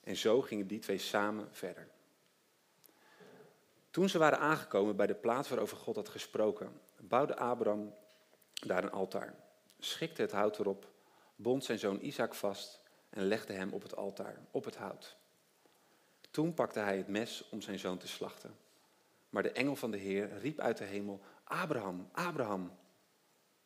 En 0.00 0.16
zo 0.16 0.42
gingen 0.42 0.66
die 0.66 0.78
twee 0.78 0.98
samen 0.98 1.48
verder. 1.50 1.88
Toen 3.90 4.08
ze 4.08 4.18
waren 4.18 4.38
aangekomen 4.38 4.96
bij 4.96 5.06
de 5.06 5.14
plaats 5.14 5.48
waarover 5.48 5.76
God 5.76 5.96
had 5.96 6.08
gesproken, 6.08 6.80
bouwde 7.00 7.36
Abraham 7.36 7.94
daar 8.52 8.84
een 8.84 8.90
altaar, 8.90 9.34
schikte 9.78 10.22
het 10.22 10.32
hout 10.32 10.58
erop, 10.58 10.88
bond 11.36 11.64
zijn 11.64 11.78
zoon 11.78 11.98
Isaac 12.00 12.34
vast 12.34 12.80
en 13.10 13.24
legde 13.24 13.52
hem 13.52 13.72
op 13.72 13.82
het 13.82 13.96
altaar, 13.96 14.36
op 14.50 14.64
het 14.64 14.76
hout. 14.76 15.16
Toen 16.30 16.54
pakte 16.54 16.78
hij 16.78 16.96
het 16.96 17.08
mes 17.08 17.48
om 17.50 17.60
zijn 17.60 17.78
zoon 17.78 17.98
te 17.98 18.08
slachten. 18.08 18.65
Maar 19.30 19.42
de 19.42 19.52
engel 19.52 19.76
van 19.76 19.90
de 19.90 19.96
Heer 19.96 20.38
riep 20.38 20.60
uit 20.60 20.76
de 20.76 20.84
hemel, 20.84 21.20
Abraham, 21.44 22.08
Abraham. 22.12 22.78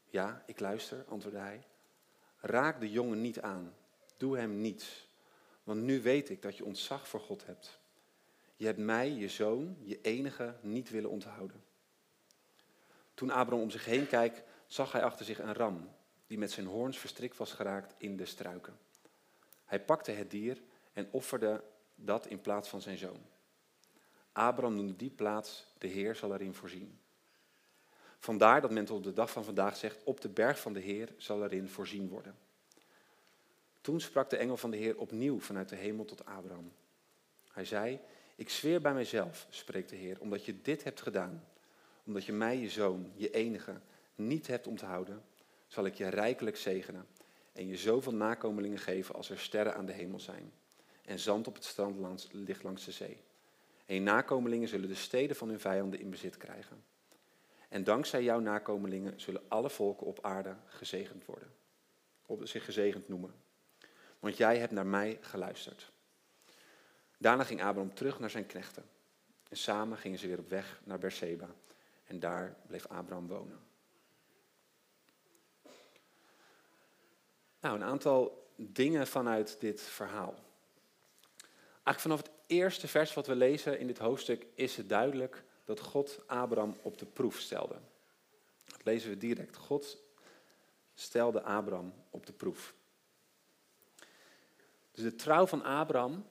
Ja, 0.05 0.43
ik 0.47 0.61
luister, 0.61 1.05
antwoordde 1.09 1.41
hij. 1.41 1.67
Raak 2.41 2.81
de 2.81 2.91
jongen 2.91 3.21
niet 3.21 3.41
aan, 3.41 3.75
doe 4.17 4.39
hem 4.39 4.61
niets, 4.61 5.09
want 5.63 5.81
nu 5.81 6.03
weet 6.03 6.31
ik 6.31 6.43
dat 6.43 6.57
je 6.57 6.65
ontzag 6.65 7.09
voor 7.09 7.21
God 7.21 7.47
hebt. 7.47 7.81
Je 8.57 8.67
hebt 8.67 8.79
mij, 8.79 9.11
je 9.11 9.29
zoon, 9.29 9.77
je 9.81 10.01
enige, 10.01 10.57
niet 10.61 10.91
willen 10.91 11.11
onthouden. 11.11 11.65
Toen 13.15 13.31
Abraham 13.31 13.63
om 13.63 13.71
zich 13.71 13.85
heen 13.85 14.07
kijkt, 14.07 14.43
zag 14.67 14.93
hij 14.93 15.03
achter 15.03 15.25
zich 15.25 15.39
een 15.39 15.55
ram, 15.55 15.91
die 16.27 16.39
met 16.39 16.51
zijn 16.51 16.67
hoorns 16.67 16.99
verstrikt 16.99 17.37
was 17.37 17.53
geraakt 17.53 17.95
in 17.99 18.17
de 18.17 18.27
struiken. 18.27 18.79
Hij 19.65 19.85
pakte 19.85 20.11
het 20.11 20.31
dier 20.31 20.63
en 20.93 21.09
offerde 21.11 21.65
dat 21.95 22.27
in 22.27 22.41
plaats 22.41 22.69
van 22.69 22.81
zijn 22.81 22.99
zoon. 22.99 23.21
Abraham 24.33 24.75
noemde 24.75 24.97
die 24.97 25.11
plaats, 25.11 25.67
de 25.79 25.87
Heer 25.87 26.15
zal 26.15 26.35
erin 26.35 26.55
voorzien. 26.55 26.99
Vandaar 28.19 28.61
dat 28.61 28.71
men 28.71 28.85
tot 28.85 29.05
de 29.05 29.13
dag 29.13 29.31
van 29.31 29.45
vandaag 29.45 29.77
zegt, 29.77 30.05
op 30.05 30.21
de 30.21 30.29
berg 30.29 30.61
van 30.61 30.73
de 30.73 30.81
Heer 30.81 31.15
zal 31.17 31.45
erin 31.45 31.69
voorzien 31.69 32.09
worden. 32.09 32.39
Toen 33.81 34.01
sprak 34.01 34.31
de 34.31 34.37
engel 34.37 34.57
van 34.57 34.71
de 34.71 34.77
Heer 34.77 34.99
opnieuw 34.99 35.41
vanuit 35.41 35.69
de 35.69 35.77
hemel 35.77 36.05
tot 36.05 36.25
Abraham. 36.25 36.73
Hij 37.53 37.65
zei, 37.65 38.01
ik 38.37 38.51
zweer 38.51 38.81
bij 38.81 38.93
mijzelf, 38.93 39.47
spreekt 39.51 39.91
de 39.91 39.97
Heer, 39.97 40.21
omdat 40.21 40.45
je 40.45 40.63
dit 40.63 40.85
hebt 40.85 41.01
gedaan, 41.01 41.45
omdat 42.05 42.25
je 42.25 42.33
mij, 42.33 42.59
je 42.59 42.69
zoon, 42.69 43.13
je 43.15 43.31
enige, 43.31 43.81
niet 44.15 44.47
hebt 44.47 44.67
onthouden, 44.67 45.23
zal 45.67 45.85
ik 45.85 45.95
je 45.95 46.09
rijkelijk 46.09 46.57
zegenen 46.57 47.07
en 47.53 47.67
je 47.67 47.77
zoveel 47.77 48.15
nakomelingen 48.15 48.79
geven 48.79 49.15
als 49.15 49.31
er 49.31 49.39
sterren 49.39 49.75
aan 49.75 49.87
de 49.87 49.93
hemel 49.93 50.21
zijn 50.21 50.53
en 51.05 51.19
zand 51.19 51.47
op 51.47 51.55
het 51.55 51.65
strand 51.65 51.97
langs, 51.97 52.29
ligt 52.33 52.63
langs 52.63 52.85
de 52.85 52.93
zee. 52.93 53.23
En 53.91 54.03
nakomelingen 54.03 54.69
zullen 54.69 54.89
de 54.89 54.95
steden 54.95 55.37
van 55.37 55.49
hun 55.49 55.61
vijanden 55.61 56.01
in 56.01 56.11
bezit 56.11 56.37
krijgen. 56.37 56.85
En 57.69 57.85
dankzij 57.85 58.23
jouw 58.23 58.39
nakomelingen 58.39 59.21
zullen 59.21 59.43
alle 59.49 59.71
volken 59.71 60.07
op 60.07 60.25
aarde 60.25 60.57
gezegend 60.67 61.25
worden. 61.25 61.53
Op 62.27 62.47
zich 62.47 62.65
gezegend 62.65 63.09
noemen. 63.09 63.35
Want 64.19 64.37
jij 64.37 64.59
hebt 64.59 64.73
naar 64.73 64.87
mij 64.87 65.19
geluisterd. 65.21 65.93
Daarna 67.19 67.45
ging 67.45 67.63
Abraham 67.63 67.95
terug 67.95 68.19
naar 68.19 68.31
zijn 68.31 68.47
knechten. 68.47 68.85
En 69.49 69.57
samen 69.57 69.99
gingen 69.99 70.19
ze 70.19 70.27
weer 70.27 70.39
op 70.39 70.49
weg 70.49 70.81
naar 70.85 70.99
Berseba. 70.99 71.49
En 72.05 72.21
daar 72.21 72.57
bleef 72.67 72.87
Abraham 72.87 73.27
wonen. 73.27 73.61
Nou, 77.61 77.75
een 77.75 77.85
aantal 77.85 78.49
dingen 78.57 79.07
vanuit 79.07 79.61
dit 79.61 79.81
verhaal. 79.81 80.35
Eigenlijk 81.85 82.01
vanaf 82.01 82.19
het 82.19 82.40
eerste 82.51 82.89
vers 82.89 83.15
wat 83.15 83.27
we 83.27 83.35
lezen 83.35 83.79
in 83.79 83.87
dit 83.87 83.99
hoofdstuk 83.99 84.47
is 84.55 84.77
het 84.77 84.89
duidelijk 84.89 85.45
dat 85.65 85.81
God 85.81 86.23
Abraham 86.27 86.77
op 86.83 86.99
de 86.99 87.07
proef 87.07 87.39
stelde. 87.39 87.77
Dat 88.65 88.85
lezen 88.85 89.11
we 89.11 89.17
direct. 89.17 89.57
God 89.57 89.99
stelde 90.95 91.43
Abraham 91.43 91.95
op 92.11 92.27
de 92.27 92.33
proef. 92.33 92.75
Dus 94.91 95.05
de 95.05 95.15
trouw 95.15 95.47
van 95.47 95.63
Abraham, 95.63 96.27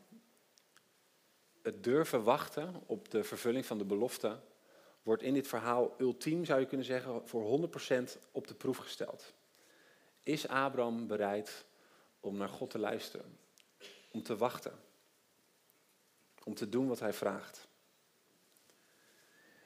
het 1.62 1.84
durven 1.84 2.24
wachten 2.24 2.84
op 2.86 3.12
de 3.12 3.24
vervulling 3.24 3.66
van 3.66 3.78
de 3.78 3.86
belofte, 3.86 4.40
wordt 5.04 5.24
in 5.24 5.34
dit 5.34 5.48
verhaal 5.48 5.96
ultiem, 5.98 6.46
zou 6.46 6.60
je 6.60 6.66
kunnen 6.66 6.86
zeggen, 6.86 7.28
voor 7.28 7.70
100% 8.00 8.18
op 8.32 8.48
de 8.48 8.54
proef 8.54 8.78
gesteld. 8.78 9.34
Is 10.24 10.48
Abraham 10.48 11.08
bereid 11.08 11.66
om 12.20 12.38
naar 12.38 12.50
God 12.50 12.70
te 12.70 12.80
luisteren? 12.80 13.38
Om 14.12 14.24
te 14.24 14.38
wachten? 14.38 14.89
Om 16.50 16.56
te 16.56 16.70
doen 16.70 16.88
wat 16.88 17.00
hij 17.00 17.14
vraagt? 17.14 17.68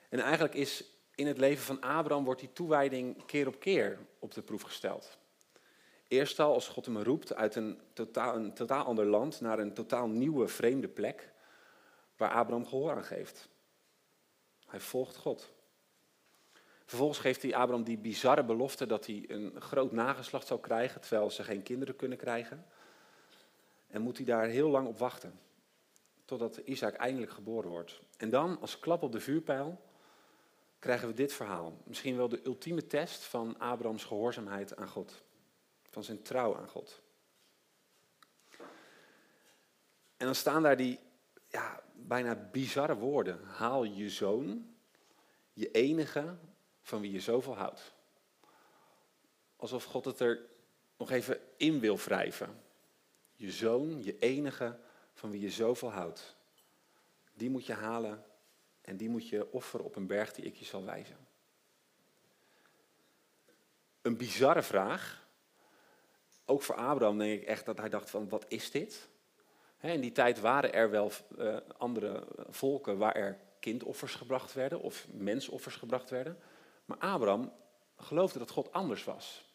En 0.10 0.20
eigenlijk 0.20 0.54
is 0.54 0.84
in 1.16 1.28
het 1.28 1.38
leven 1.38 1.64
van 1.64 1.82
Abraham 1.82 2.24
wordt 2.24 2.40
die 2.40 2.54
toewijding 2.54 3.26
keer 3.26 3.48
op 3.48 3.60
keer 3.60 4.00
op 4.20 4.34
de 4.34 4.42
proef 4.42 4.62
gesteld. 4.62 5.18
Eerst 6.08 6.40
al 6.40 6.54
als 6.54 6.68
God 6.68 6.86
hem 6.86 6.98
roept 6.98 7.36
uit 7.36 7.56
een 7.56 7.82
totaal, 7.94 8.36
een 8.36 8.54
totaal 8.54 8.86
ander 8.86 9.06
land 9.06 9.42
naar 9.42 9.60
een 9.60 9.74
totaal 9.74 10.08
nieuwe, 10.08 10.48
vreemde 10.48 10.88
plek, 10.88 11.32
waar 12.18 12.32
Abraham 12.32 12.68
gehoor 12.68 12.92
aan 12.92 13.04
geeft. 13.04 13.50
Hij 14.68 14.80
volgt 14.80 15.16
God. 15.16 15.52
Vervolgens 16.86 17.20
geeft 17.20 17.42
hij 17.42 17.56
Abraham 17.56 17.84
die 17.84 17.98
bizarre 17.98 18.44
belofte 18.44 18.86
dat 18.86 19.06
hij 19.06 19.24
een 19.28 19.62
groot 19.62 19.92
nageslacht 19.92 20.48
zou 20.48 20.60
krijgen, 20.60 21.02
terwijl 21.02 21.30
ze 21.30 21.44
geen 21.44 21.64
kinderen 21.64 21.96
kunnen 21.96 22.18
krijgen. 22.18 22.66
En 23.88 24.02
moet 24.02 24.18
hij 24.18 24.26
daar 24.26 24.46
heel 24.46 24.70
lang 24.70 24.88
op 24.88 24.98
wachten, 24.98 25.40
totdat 26.26 26.58
Isaac 26.58 26.94
eindelijk 26.94 27.32
geboren 27.32 27.70
wordt. 27.70 28.02
En 28.18 28.30
dan, 28.30 28.62
als 28.62 28.80
klap 28.80 29.04
op 29.04 29.12
de 29.12 29.20
vuurpijl, 29.20 29.82
krijgen 30.80 31.08
we 31.08 31.14
dit 31.14 31.34
verhaal. 31.34 31.78
Misschien 31.84 32.18
wel 32.18 32.30
de 32.30 32.46
ultieme 32.46 32.88
test 32.88 33.24
van 33.24 33.60
Abrahams 33.60 34.04
gehoorzaamheid 34.04 34.76
aan 34.76 34.88
God. 34.88 35.24
Van 35.90 36.04
zijn 36.04 36.22
trouw 36.22 36.56
aan 36.56 36.68
God. 36.68 37.02
En 40.18 40.26
dan 40.26 40.36
staan 40.36 40.64
daar 40.64 40.78
die 40.78 41.00
ja, 41.50 41.84
bijna 41.94 42.36
bizarre 42.52 42.96
woorden. 42.96 43.44
Haal 43.44 43.84
je 43.84 44.10
zoon, 44.10 44.76
je 45.54 45.72
enige, 45.72 46.36
van 46.82 47.02
wie 47.02 47.12
je 47.12 47.20
zoveel 47.20 47.56
houdt. 47.56 47.94
Alsof 49.56 49.84
God 49.84 50.06
het 50.06 50.20
er 50.20 50.40
nog 50.98 51.12
even 51.12 51.40
in 51.58 51.80
wil 51.80 51.98
wrijven. 51.98 52.64
Je 53.36 53.52
zoon, 53.52 54.04
je 54.04 54.18
enige, 54.20 54.80
van 55.24 55.32
wie 55.32 55.42
je 55.42 55.50
zoveel 55.50 55.92
houdt. 55.92 56.36
Die 57.34 57.50
moet 57.50 57.66
je 57.66 57.74
halen 57.74 58.24
en 58.82 58.98
die 58.98 59.10
moet 59.10 59.30
je 59.30 59.52
offeren 59.52 59.86
op 59.86 59.96
een 59.96 60.08
berg 60.08 60.34
die 60.34 60.46
ik 60.46 60.56
je 60.56 60.66
zal 60.66 60.86
wijzen. 60.86 61.18
Een 64.02 64.18
bizarre 64.18 64.62
vraag. 64.62 65.28
Ook 66.46 66.62
voor 66.62 66.76
Abraham 66.76 67.18
denk 67.18 67.42
ik 67.42 67.48
echt 67.48 67.66
dat 67.66 67.78
hij 67.78 67.90
dacht 67.90 68.10
van 68.10 68.30
wat 68.30 68.46
is 68.48 68.72
dit? 68.72 69.08
in 69.82 70.02
die 70.02 70.12
tijd 70.12 70.40
waren 70.40 70.74
er 70.74 70.90
wel 70.90 71.12
uh, 71.38 71.58
andere 71.78 72.28
volken 72.50 72.98
waar 72.98 73.16
er 73.16 73.38
kindoffers 73.60 74.16
gebracht 74.16 74.54
werden 74.54 74.82
of 74.82 75.08
mensoffers 75.12 75.76
gebracht 75.76 76.10
werden. 76.10 76.38
Maar 76.86 76.98
Abraham 76.98 77.54
geloofde 77.98 78.40
dat 78.40 78.52
God 78.52 78.72
anders 78.72 79.04
was. 79.04 79.46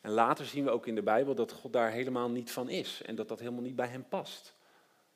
En 0.00 0.10
later 0.10 0.46
zien 0.46 0.64
we 0.64 0.70
ook 0.70 0.86
in 0.86 0.94
de 0.94 1.02
Bijbel 1.02 1.34
dat 1.34 1.52
God 1.52 1.72
daar 1.72 1.90
helemaal 1.90 2.30
niet 2.30 2.52
van 2.52 2.68
is 2.68 3.02
en 3.02 3.14
dat 3.14 3.28
dat 3.28 3.38
helemaal 3.38 3.62
niet 3.62 3.76
bij 3.76 3.88
hem 3.88 4.08
past. 4.08 4.54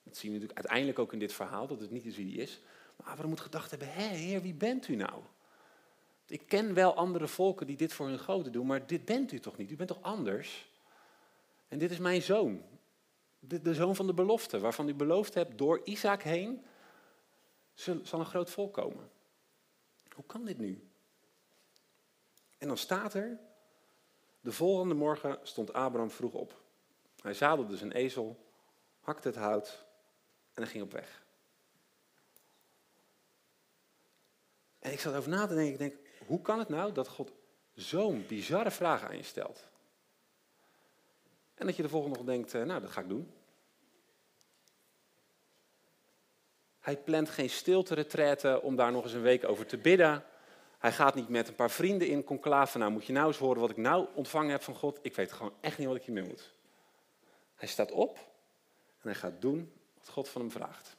Dat 0.03 0.17
zien 0.17 0.33
we 0.33 0.55
uiteindelijk 0.55 0.99
ook 0.99 1.13
in 1.13 1.19
dit 1.19 1.33
verhaal, 1.33 1.67
dat 1.67 1.81
het 1.81 1.91
niet 1.91 2.05
is 2.05 2.17
wie 2.17 2.35
hij 2.35 2.43
is. 2.43 2.61
Maar 2.97 3.07
Abraham 3.07 3.29
moet 3.29 3.41
gedacht 3.41 3.71
hebben, 3.71 3.93
hé 3.93 4.03
heer, 4.03 4.43
wie 4.43 4.55
bent 4.55 4.89
u 4.89 4.97
nou? 4.97 5.23
Ik 6.27 6.43
ken 6.47 6.75
wel 6.75 6.95
andere 6.95 7.29
volken 7.29 7.67
die 7.67 7.77
dit 7.77 7.93
voor 7.93 8.07
hun 8.07 8.19
goden 8.19 8.53
doen, 8.53 8.67
maar 8.67 8.87
dit 8.87 9.05
bent 9.05 9.33
u 9.33 9.41
toch 9.41 9.57
niet? 9.57 9.71
U 9.71 9.77
bent 9.77 9.89
toch 9.89 10.03
anders? 10.03 10.69
En 11.69 11.79
dit 11.79 11.91
is 11.91 11.99
mijn 11.99 12.23
zoon. 12.23 12.63
De, 13.39 13.63
de 13.63 13.75
zoon 13.75 13.97
van 13.97 14.07
de 14.07 14.15
belofte, 14.15 14.61
waarvan 14.61 14.89
u 14.89 14.95
beloofd 14.95 15.35
hebt, 15.35 15.59
door 15.59 15.81
Isaac 15.85 16.23
heen 16.23 16.65
zal 17.75 18.21
een 18.21 18.27
groot 18.27 18.51
volk 18.51 18.73
komen. 18.73 19.11
Hoe 20.15 20.25
kan 20.27 20.45
dit 20.45 20.59
nu? 20.59 20.89
En 22.59 22.69
dan 22.69 22.77
staat 22.77 23.15
er, 23.15 23.39
de 24.41 24.53
volgende 24.53 24.95
morgen 24.95 25.39
stond 25.43 25.73
Abraham 25.73 26.11
vroeg 26.11 26.33
op. 26.33 26.61
Hij 27.23 27.35
zadelde 27.35 27.77
zijn 27.77 27.93
ezel, 27.93 28.45
hakte 29.01 29.29
het 29.29 29.37
hout 29.37 29.85
hij 30.61 30.71
ging 30.71 30.85
op 30.85 30.93
weg. 30.93 31.23
En 34.79 34.93
ik 34.93 35.01
zat 35.01 35.15
over 35.15 35.31
na 35.31 35.47
te 35.47 35.55
denken, 35.55 35.73
ik 35.73 35.79
denk, 35.79 35.95
hoe 36.27 36.41
kan 36.41 36.59
het 36.59 36.69
nou 36.69 36.93
dat 36.93 37.09
God 37.09 37.33
zo'n 37.75 38.25
bizarre 38.29 38.71
vraag 38.71 39.05
aan 39.05 39.17
je 39.17 39.23
stelt? 39.23 39.69
En 41.55 41.67
dat 41.67 41.77
je 41.77 41.83
de 41.83 41.89
volgende 41.89 42.17
nog 42.17 42.27
denkt, 42.27 42.55
eh, 42.55 42.63
nou 42.63 42.81
dat 42.81 42.91
ga 42.91 43.01
ik 43.01 43.09
doen. 43.09 43.33
Hij 46.81 46.97
plant 46.97 47.31
geen 47.31 47.51
stilte 47.51 48.61
om 48.63 48.77
daar 48.77 48.93
nog 48.93 49.05
eens 49.05 49.13
een 49.13 49.23
week 49.23 49.45
over 49.45 49.67
te 49.67 49.79
bidden. 49.79 50.25
Hij 50.79 50.93
gaat 50.93 51.15
niet 51.15 51.29
met 51.29 51.49
een 51.49 51.55
paar 51.55 51.71
vrienden 51.71 52.09
in 52.09 52.25
conclave. 52.25 52.79
Nou, 52.79 52.91
moet 52.91 53.07
je 53.07 53.13
nou 53.13 53.27
eens 53.27 53.39
horen 53.39 53.61
wat 53.61 53.71
ik 53.71 53.77
nou 53.77 54.07
ontvangen 54.15 54.51
heb 54.51 54.63
van 54.63 54.75
God. 54.75 54.99
Ik 55.03 55.15
weet 55.15 55.33
gewoon 55.33 55.55
echt 55.61 55.79
niet 55.79 55.87
wat 55.87 55.97
ik 55.97 56.03
hiermee 56.03 56.25
moet. 56.25 56.53
Hij 57.55 57.69
staat 57.69 57.93
op 57.93 58.17
en 59.01 59.09
hij 59.09 59.15
gaat 59.15 59.41
doen 59.41 59.73
God 60.11 60.29
van 60.29 60.41
hem 60.41 60.51
vraagt. 60.51 60.97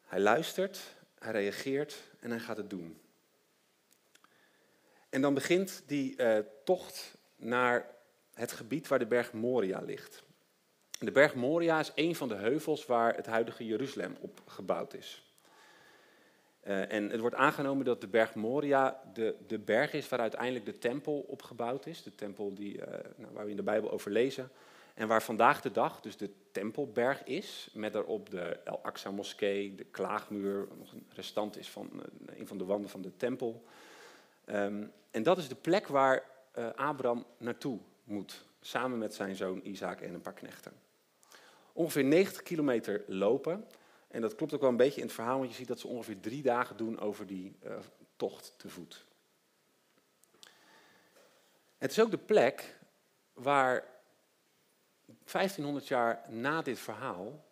Hij 0.00 0.20
luistert, 0.20 0.80
hij 1.18 1.32
reageert 1.32 2.02
en 2.20 2.30
hij 2.30 2.40
gaat 2.40 2.56
het 2.56 2.70
doen. 2.70 3.00
En 5.08 5.20
dan 5.20 5.34
begint 5.34 5.82
die 5.86 6.16
uh, 6.16 6.38
tocht 6.64 7.14
naar 7.36 7.94
het 8.34 8.52
gebied 8.52 8.88
waar 8.88 8.98
de 8.98 9.06
berg 9.06 9.32
Moria 9.32 9.80
ligt. 9.80 10.22
De 10.98 11.12
berg 11.12 11.34
Moria 11.34 11.80
is 11.80 11.92
een 11.94 12.16
van 12.16 12.28
de 12.28 12.34
heuvels 12.34 12.86
waar 12.86 13.16
het 13.16 13.26
huidige 13.26 13.66
Jeruzalem 13.66 14.16
op 14.20 14.42
gebouwd 14.46 14.94
is. 14.94 15.31
Uh, 16.66 16.92
en 16.92 17.10
het 17.10 17.20
wordt 17.20 17.36
aangenomen 17.36 17.84
dat 17.84 18.00
de 18.00 18.06
berg 18.06 18.34
Moria 18.34 19.00
de, 19.14 19.36
de 19.46 19.58
berg 19.58 19.92
is 19.92 20.08
waar 20.08 20.20
uiteindelijk 20.20 20.64
de 20.64 20.78
tempel 20.78 21.24
opgebouwd 21.28 21.86
is. 21.86 22.02
De 22.02 22.14
tempel 22.14 22.54
die, 22.54 22.76
uh, 22.76 22.86
nou, 23.16 23.32
waar 23.32 23.44
we 23.44 23.50
in 23.50 23.56
de 23.56 23.62
Bijbel 23.62 23.90
over 23.90 24.10
lezen. 24.10 24.50
En 24.94 25.08
waar 25.08 25.22
vandaag 25.22 25.60
de 25.60 25.70
dag 25.70 26.00
dus 26.00 26.16
de 26.16 26.30
tempelberg 26.52 27.24
is, 27.24 27.70
met 27.72 27.92
daarop 27.92 28.30
de 28.30 28.60
El-Aqsa 28.64 29.10
moskee, 29.10 29.74
de 29.74 29.84
klaagmuur, 29.84 30.68
nog 30.78 30.92
een 30.92 31.06
restant 31.08 31.58
is 31.58 31.70
van 31.70 31.90
uh, 31.94 32.38
een 32.38 32.46
van 32.46 32.58
de 32.58 32.64
wanden 32.64 32.90
van 32.90 33.02
de 33.02 33.16
tempel. 33.16 33.64
Um, 34.46 34.92
en 35.10 35.22
dat 35.22 35.38
is 35.38 35.48
de 35.48 35.54
plek 35.54 35.86
waar 35.86 36.30
Abraham 36.76 37.24
naartoe 37.38 37.78
moet, 38.04 38.44
samen 38.60 38.98
met 38.98 39.14
zijn 39.14 39.36
zoon 39.36 39.60
Isaac 39.62 40.00
en 40.00 40.14
een 40.14 40.20
paar 40.20 40.32
knechten 40.32 40.72
ongeveer 41.72 42.04
90 42.04 42.42
kilometer 42.42 43.02
lopen. 43.06 43.64
En 44.12 44.20
dat 44.20 44.34
klopt 44.34 44.54
ook 44.54 44.60
wel 44.60 44.70
een 44.70 44.76
beetje 44.76 45.00
in 45.00 45.06
het 45.06 45.14
verhaal, 45.14 45.38
want 45.38 45.50
je 45.50 45.56
ziet 45.56 45.68
dat 45.68 45.80
ze 45.80 45.86
ongeveer 45.86 46.20
drie 46.20 46.42
dagen 46.42 46.76
doen 46.76 47.00
over 47.00 47.26
die 47.26 47.56
uh, 47.64 47.78
tocht 48.16 48.54
te 48.56 48.68
voet. 48.68 49.04
Het 51.78 51.90
is 51.90 52.00
ook 52.00 52.10
de 52.10 52.18
plek 52.18 52.78
waar 53.32 53.84
1500 55.06 55.88
jaar 55.88 56.24
na 56.28 56.62
dit 56.62 56.78
verhaal 56.78 57.44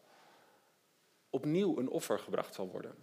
opnieuw 1.31 1.79
een 1.79 1.89
offer 1.89 2.19
gebracht 2.19 2.55
zal 2.55 2.71
worden. 2.71 2.95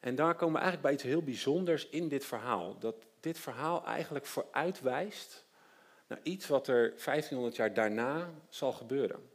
En 0.00 0.14
daar 0.14 0.34
komen 0.34 0.54
we 0.54 0.60
eigenlijk 0.60 0.82
bij 0.82 0.92
iets 0.92 1.02
heel 1.02 1.22
bijzonders 1.22 1.88
in 1.88 2.08
dit 2.08 2.24
verhaal. 2.24 2.78
Dat 2.78 2.94
dit 3.20 3.38
verhaal 3.38 3.84
eigenlijk 3.84 4.26
vooruitwijst 4.26 5.44
naar 6.06 6.20
iets 6.22 6.46
wat 6.46 6.66
er 6.66 6.88
1500 6.88 7.56
jaar 7.56 7.74
daarna 7.74 8.30
zal 8.48 8.72
gebeuren 8.72 9.30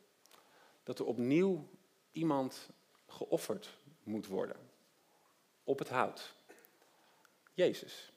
dat 0.84 1.00
er 1.00 1.06
opnieuw 1.06 1.70
iemand 2.15 2.69
geofferd 3.07 3.77
moet 4.03 4.27
worden. 4.27 4.55
Op 5.63 5.79
het 5.79 5.89
hout. 5.89 6.36
Jezus. 7.53 8.12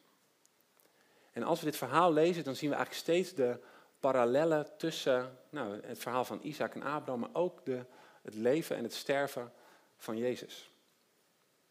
En 1.32 1.42
als 1.42 1.58
we 1.58 1.64
dit 1.64 1.76
verhaal 1.76 2.12
lezen, 2.12 2.44
dan 2.44 2.56
zien 2.56 2.70
we 2.70 2.76
eigenlijk 2.76 3.04
steeds 3.04 3.34
de 3.34 3.60
parallellen 4.00 4.76
tussen 4.76 5.38
nou, 5.50 5.80
het 5.82 5.98
verhaal 5.98 6.24
van 6.24 6.40
Isaac 6.42 6.74
en 6.74 6.82
Abraham, 6.82 7.20
maar 7.20 7.34
ook 7.34 7.64
de, 7.64 7.84
het 8.22 8.34
leven 8.34 8.76
en 8.76 8.82
het 8.82 8.94
sterven 8.94 9.52
van 9.96 10.16
Jezus. 10.16 10.70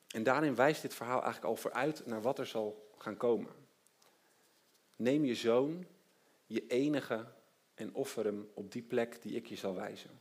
En 0.08 0.24
daarin 0.24 0.56
wijst 0.56 0.82
dit 0.82 0.94
verhaal 0.94 1.22
eigenlijk 1.22 1.46
al 1.46 1.56
vooruit 1.56 2.06
naar 2.06 2.22
wat 2.22 2.40
er 2.40 2.46
zal 2.46 2.92
gaan 2.98 3.18
komen. 3.18 3.52
Neem 4.96 5.26
je 5.26 5.36
zoon, 5.36 5.86
je 6.46 6.68
enige, 6.68 7.26
en 7.78 7.94
offer 7.94 8.26
hem 8.26 8.50
op 8.54 8.72
die 8.72 8.82
plek 8.82 9.22
die 9.22 9.36
ik 9.36 9.48
je 9.48 9.56
zal 9.56 9.76
wijzen. 9.76 10.20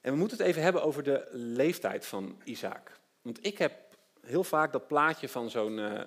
En 0.00 0.12
we 0.12 0.18
moeten 0.18 0.36
het 0.36 0.46
even 0.46 0.62
hebben 0.62 0.82
over 0.82 1.02
de 1.02 1.26
leeftijd 1.30 2.06
van 2.06 2.40
Isaac. 2.44 2.98
Want 3.22 3.46
ik 3.46 3.58
heb 3.58 3.72
heel 4.20 4.44
vaak 4.44 4.72
dat 4.72 4.86
plaatje 4.86 5.28
van 5.28 5.50
zo'n 5.50 5.78
uh, 5.78 6.00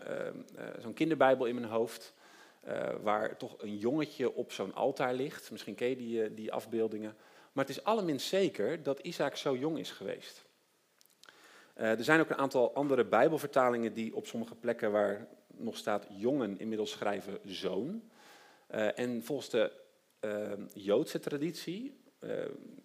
zo'n 0.80 0.94
kinderbijbel 0.94 1.46
in 1.46 1.56
mijn 1.56 1.68
hoofd. 1.68 2.14
Waar 3.02 3.38
toch 3.38 3.62
een 3.62 3.78
jongetje 3.78 4.34
op 4.34 4.52
zo'n 4.52 4.74
altaar 4.74 5.14
ligt. 5.14 5.52
Misschien 5.52 5.76
ken 5.76 5.90
je 5.90 5.96
die, 5.96 6.34
die 6.34 6.52
afbeeldingen. 6.52 7.16
Maar 7.52 7.66
het 7.66 7.76
is 7.78 7.84
allerminst 7.84 8.28
zeker 8.28 8.84
dat 8.84 9.00
Isaac 9.00 9.36
zo 9.36 9.56
jong 9.56 9.78
is 9.78 9.92
geweest. 9.92 10.46
er 11.74 12.04
zijn 12.04 12.20
ook 12.20 12.30
een 12.30 12.38
aantal 12.38 12.74
andere 12.74 13.06
bijbelvertalingen 13.06 13.94
die 13.94 14.16
op 14.16 14.28
sommige 14.28 14.56
plekken 14.56 14.92
waar 14.92 15.28
nog 15.48 15.78
staat 15.78 16.08
jongen 16.10 16.60
inmiddels 16.60 16.92
schrijven 16.92 17.40
zoon. 17.44 18.04
en 18.96 19.24
volgens 19.24 19.50
de 19.50 19.72
Joodse 20.74 21.20
traditie, 21.20 22.03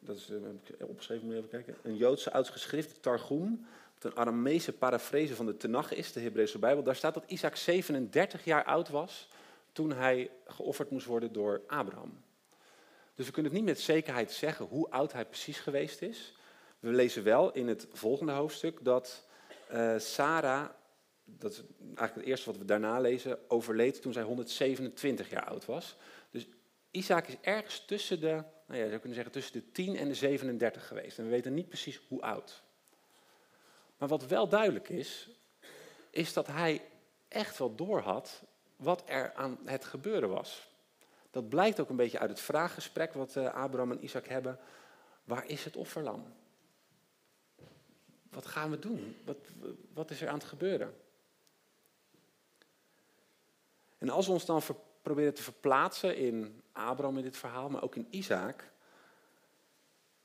dat 0.01 0.17
is, 0.17 0.29
heb 0.29 0.81
ik 0.81 0.89
opgeschreven, 0.89 1.27
moet 1.27 1.37
even 1.37 1.49
kijken, 1.49 1.77
een 1.83 1.97
Joodse 1.97 2.33
oudste 2.33 2.53
geschrift, 2.53 3.03
Targum, 3.03 3.67
een 3.99 4.17
Aramese 4.17 4.73
parafrase 4.73 5.35
van 5.35 5.47
de 5.47 5.57
Tenach 5.57 5.93
is, 5.93 6.13
de 6.13 6.21
Hebreeuwse 6.21 6.59
Bijbel, 6.59 6.83
daar 6.83 6.97
staat 6.97 7.15
dat 7.15 7.25
Isaac 7.27 7.57
37 7.57 8.45
jaar 8.45 8.65
oud 8.65 8.89
was 8.89 9.29
toen 9.73 9.93
hij 9.93 10.31
geofferd 10.47 10.91
moest 10.91 11.07
worden 11.07 11.33
door 11.33 11.61
Abraham. 11.67 12.23
Dus 13.15 13.27
we 13.27 13.33
kunnen 13.33 13.53
het 13.53 13.61
niet 13.61 13.71
met 13.71 13.81
zekerheid 13.81 14.33
zeggen 14.33 14.67
hoe 14.67 14.91
oud 14.91 15.13
hij 15.13 15.25
precies 15.25 15.59
geweest 15.59 16.03
is. 16.03 16.35
We 16.79 16.91
lezen 16.91 17.25
wel 17.25 17.53
in 17.53 17.69
het 17.69 17.87
volgende 17.93 18.33
hoofdstuk 18.33 18.85
dat 18.85 19.27
uh, 19.73 19.99
Sarah, 19.99 20.69
dat 21.25 21.53
is 21.53 21.63
eigenlijk 21.83 22.15
het 22.15 22.25
eerste 22.25 22.51
wat 22.51 22.59
we 22.59 22.65
daarna 22.65 23.01
lezen, 23.01 23.39
overleed 23.49 24.03
toen 24.03 24.13
zij 24.13 24.23
127 24.23 25.31
jaar 25.31 25.45
oud 25.45 25.65
was. 25.65 25.97
Dus 26.31 26.47
Isaac 26.91 27.27
is 27.27 27.37
ergens 27.41 27.85
tussen 27.85 28.21
de, 28.21 28.43
nou 28.69 28.81
ja, 28.81 28.87
zou 28.87 28.99
kunnen 28.99 29.15
zeggen, 29.15 29.33
tussen 29.33 29.53
de 29.53 29.73
10 29.73 29.97
en 29.97 30.09
de 30.09 30.15
37 30.15 30.87
geweest. 30.87 31.19
En 31.19 31.25
we 31.25 31.31
weten 31.31 31.55
niet 31.55 31.69
precies 31.69 32.01
hoe 32.09 32.23
oud. 32.23 32.63
Maar 33.97 34.09
wat 34.09 34.27
wel 34.27 34.49
duidelijk 34.49 34.89
is, 34.89 35.29
is 36.11 36.33
dat 36.33 36.47
hij 36.47 36.83
echt 37.29 37.59
wel 37.59 37.75
doorhad 37.75 38.43
wat 38.77 39.03
er 39.07 39.35
aan 39.35 39.59
het 39.65 39.85
gebeuren 39.85 40.29
was. 40.29 40.69
Dat 41.31 41.49
blijkt 41.49 41.81
ook 41.81 41.89
een 41.89 41.97
beetje 41.97 42.19
uit 42.19 42.31
het 42.31 42.41
vraaggesprek 42.41 43.13
wat 43.13 43.37
eh, 43.37 43.55
Abraham 43.55 43.91
en 43.91 44.05
Isaac 44.05 44.27
hebben. 44.27 44.59
Waar 45.25 45.47
is 45.47 45.65
het 45.65 45.77
offerlam? 45.77 46.35
Wat 48.31 48.47
gaan 48.47 48.71
we 48.71 48.79
doen? 48.79 49.17
Wat, 49.25 49.37
wat 49.93 50.11
is 50.11 50.21
er 50.21 50.29
aan 50.29 50.39
het 50.39 50.45
gebeuren? 50.45 50.95
En 53.99 54.09
als 54.09 54.27
we 54.27 54.33
ons 54.33 54.45
dan 54.45 54.63
proberen 55.03 55.35
te 55.35 55.43
verplaatsen 55.43 56.17
in 56.17 56.63
Abraham 56.79 57.17
in 57.17 57.23
dit 57.23 57.37
verhaal, 57.37 57.69
maar 57.69 57.83
ook 57.83 57.97
in 57.97 58.07
Isaac, 58.11 58.73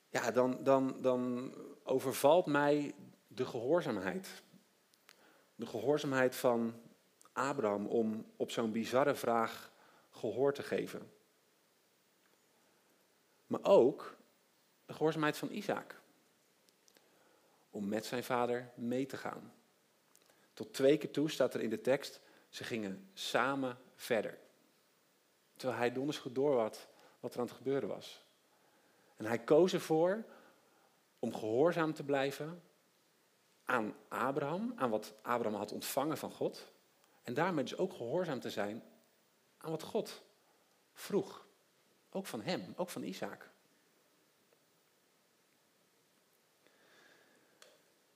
ja, 0.10 0.32
dan, 0.32 0.64
dan, 0.64 1.02
dan 1.02 1.54
overvalt 1.84 2.46
mij 2.46 2.96
de 3.28 3.46
gehoorzaamheid. 3.46 4.44
De 5.56 5.66
gehoorzaamheid 5.66 6.36
van 6.36 6.74
Abraham 7.32 7.88
om 7.88 8.26
op 8.36 8.52
zo'n 8.52 8.72
bizarre 8.72 9.16
vraag 9.16 9.72
gehoor 10.10 10.54
te 10.54 10.64
geven. 10.64 11.12
Maar 13.48 13.64
ook 13.64 14.18
de 14.86 14.94
gehoorzaamheid 14.94 15.38
van 15.38 15.52
Isaac. 15.52 16.02
Om 17.70 17.88
met 17.88 18.06
zijn 18.06 18.24
vader 18.24 18.72
mee 18.76 19.06
te 19.06 19.18
gaan. 19.18 19.54
Tot 20.54 20.74
twee 20.74 20.98
keer 20.98 21.12
toe 21.12 21.30
staat 21.30 21.54
er 21.54 21.62
in 21.62 21.70
de 21.70 21.82
tekst, 21.82 22.22
ze 22.50 22.63
gingen 22.63 23.10
samen 23.13 23.78
verder. 23.96 24.42
Terwijl 25.63 25.84
hij 25.84 25.93
donders 25.93 26.17
goed 26.17 26.36
door 26.36 26.60
had 26.60 26.88
wat 27.19 27.34
er 27.34 27.39
aan 27.39 27.45
het 27.45 27.56
gebeuren 27.56 27.89
was. 27.89 28.26
En 29.15 29.26
hij 29.26 29.39
koos 29.39 29.73
ervoor 29.73 30.23
om 31.19 31.34
gehoorzaam 31.34 31.93
te 31.93 32.04
blijven 32.04 32.63
aan 33.65 33.95
Abraham, 34.08 34.73
aan 34.76 34.89
wat 34.89 35.13
Abraham 35.21 35.60
had 35.60 35.71
ontvangen 35.71 36.17
van 36.17 36.32
God. 36.32 36.71
En 37.21 37.34
daarmee 37.34 37.63
dus 37.63 37.78
ook 37.78 37.93
gehoorzaam 37.93 38.39
te 38.39 38.49
zijn 38.49 38.84
aan 39.58 39.71
wat 39.71 39.84
God 39.84 40.23
vroeg. 40.93 41.45
Ook 42.10 42.26
van 42.26 42.41
hem, 42.41 42.73
ook 42.76 42.89
van 42.89 43.04
Isaac. 43.04 43.49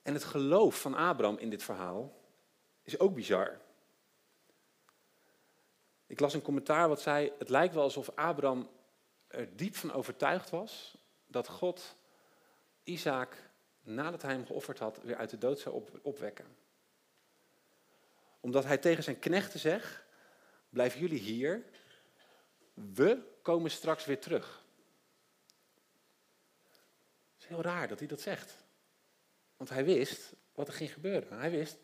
En 0.02 0.14
het 0.14 0.24
geloof 0.24 0.80
van 0.80 0.94
Abraham 0.94 1.38
in 1.38 1.50
dit 1.50 1.62
verhaal 1.62 2.12
is 2.82 2.98
ook 2.98 3.14
bizar. 3.14 3.60
Ik 6.08 6.20
las 6.20 6.34
een 6.34 6.42
commentaar 6.42 6.88
wat 6.88 7.00
zei: 7.00 7.32
Het 7.38 7.48
lijkt 7.48 7.74
wel 7.74 7.82
alsof 7.82 8.10
Abraham 8.14 8.70
er 9.26 9.56
diep 9.56 9.76
van 9.76 9.92
overtuigd 9.92 10.50
was 10.50 10.96
dat 11.26 11.48
God 11.48 11.96
Isaac 12.82 13.36
nadat 13.80 14.22
hij 14.22 14.32
hem 14.32 14.46
geofferd 14.46 14.78
had, 14.78 15.02
weer 15.02 15.16
uit 15.16 15.30
de 15.30 15.38
dood 15.38 15.60
zou 15.60 15.84
opwekken. 16.02 16.56
Omdat 18.40 18.64
hij 18.64 18.78
tegen 18.78 19.02
zijn 19.02 19.18
knechten 19.18 19.60
zegt, 19.60 20.04
blijf 20.68 20.96
jullie 20.96 21.18
hier, 21.18 21.64
we 22.74 23.22
komen 23.42 23.70
straks 23.70 24.04
weer 24.04 24.20
terug. 24.20 24.64
Het 27.32 27.42
is 27.42 27.46
heel 27.46 27.62
raar 27.62 27.88
dat 27.88 27.98
hij 27.98 28.08
dat 28.08 28.20
zegt. 28.20 28.64
Want 29.56 29.70
hij 29.70 29.84
wist 29.84 30.32
wat 30.52 30.68
er 30.68 30.74
ging 30.74 30.92
gebeuren. 30.92 31.38
Hij 31.38 31.50
wist, 31.50 31.78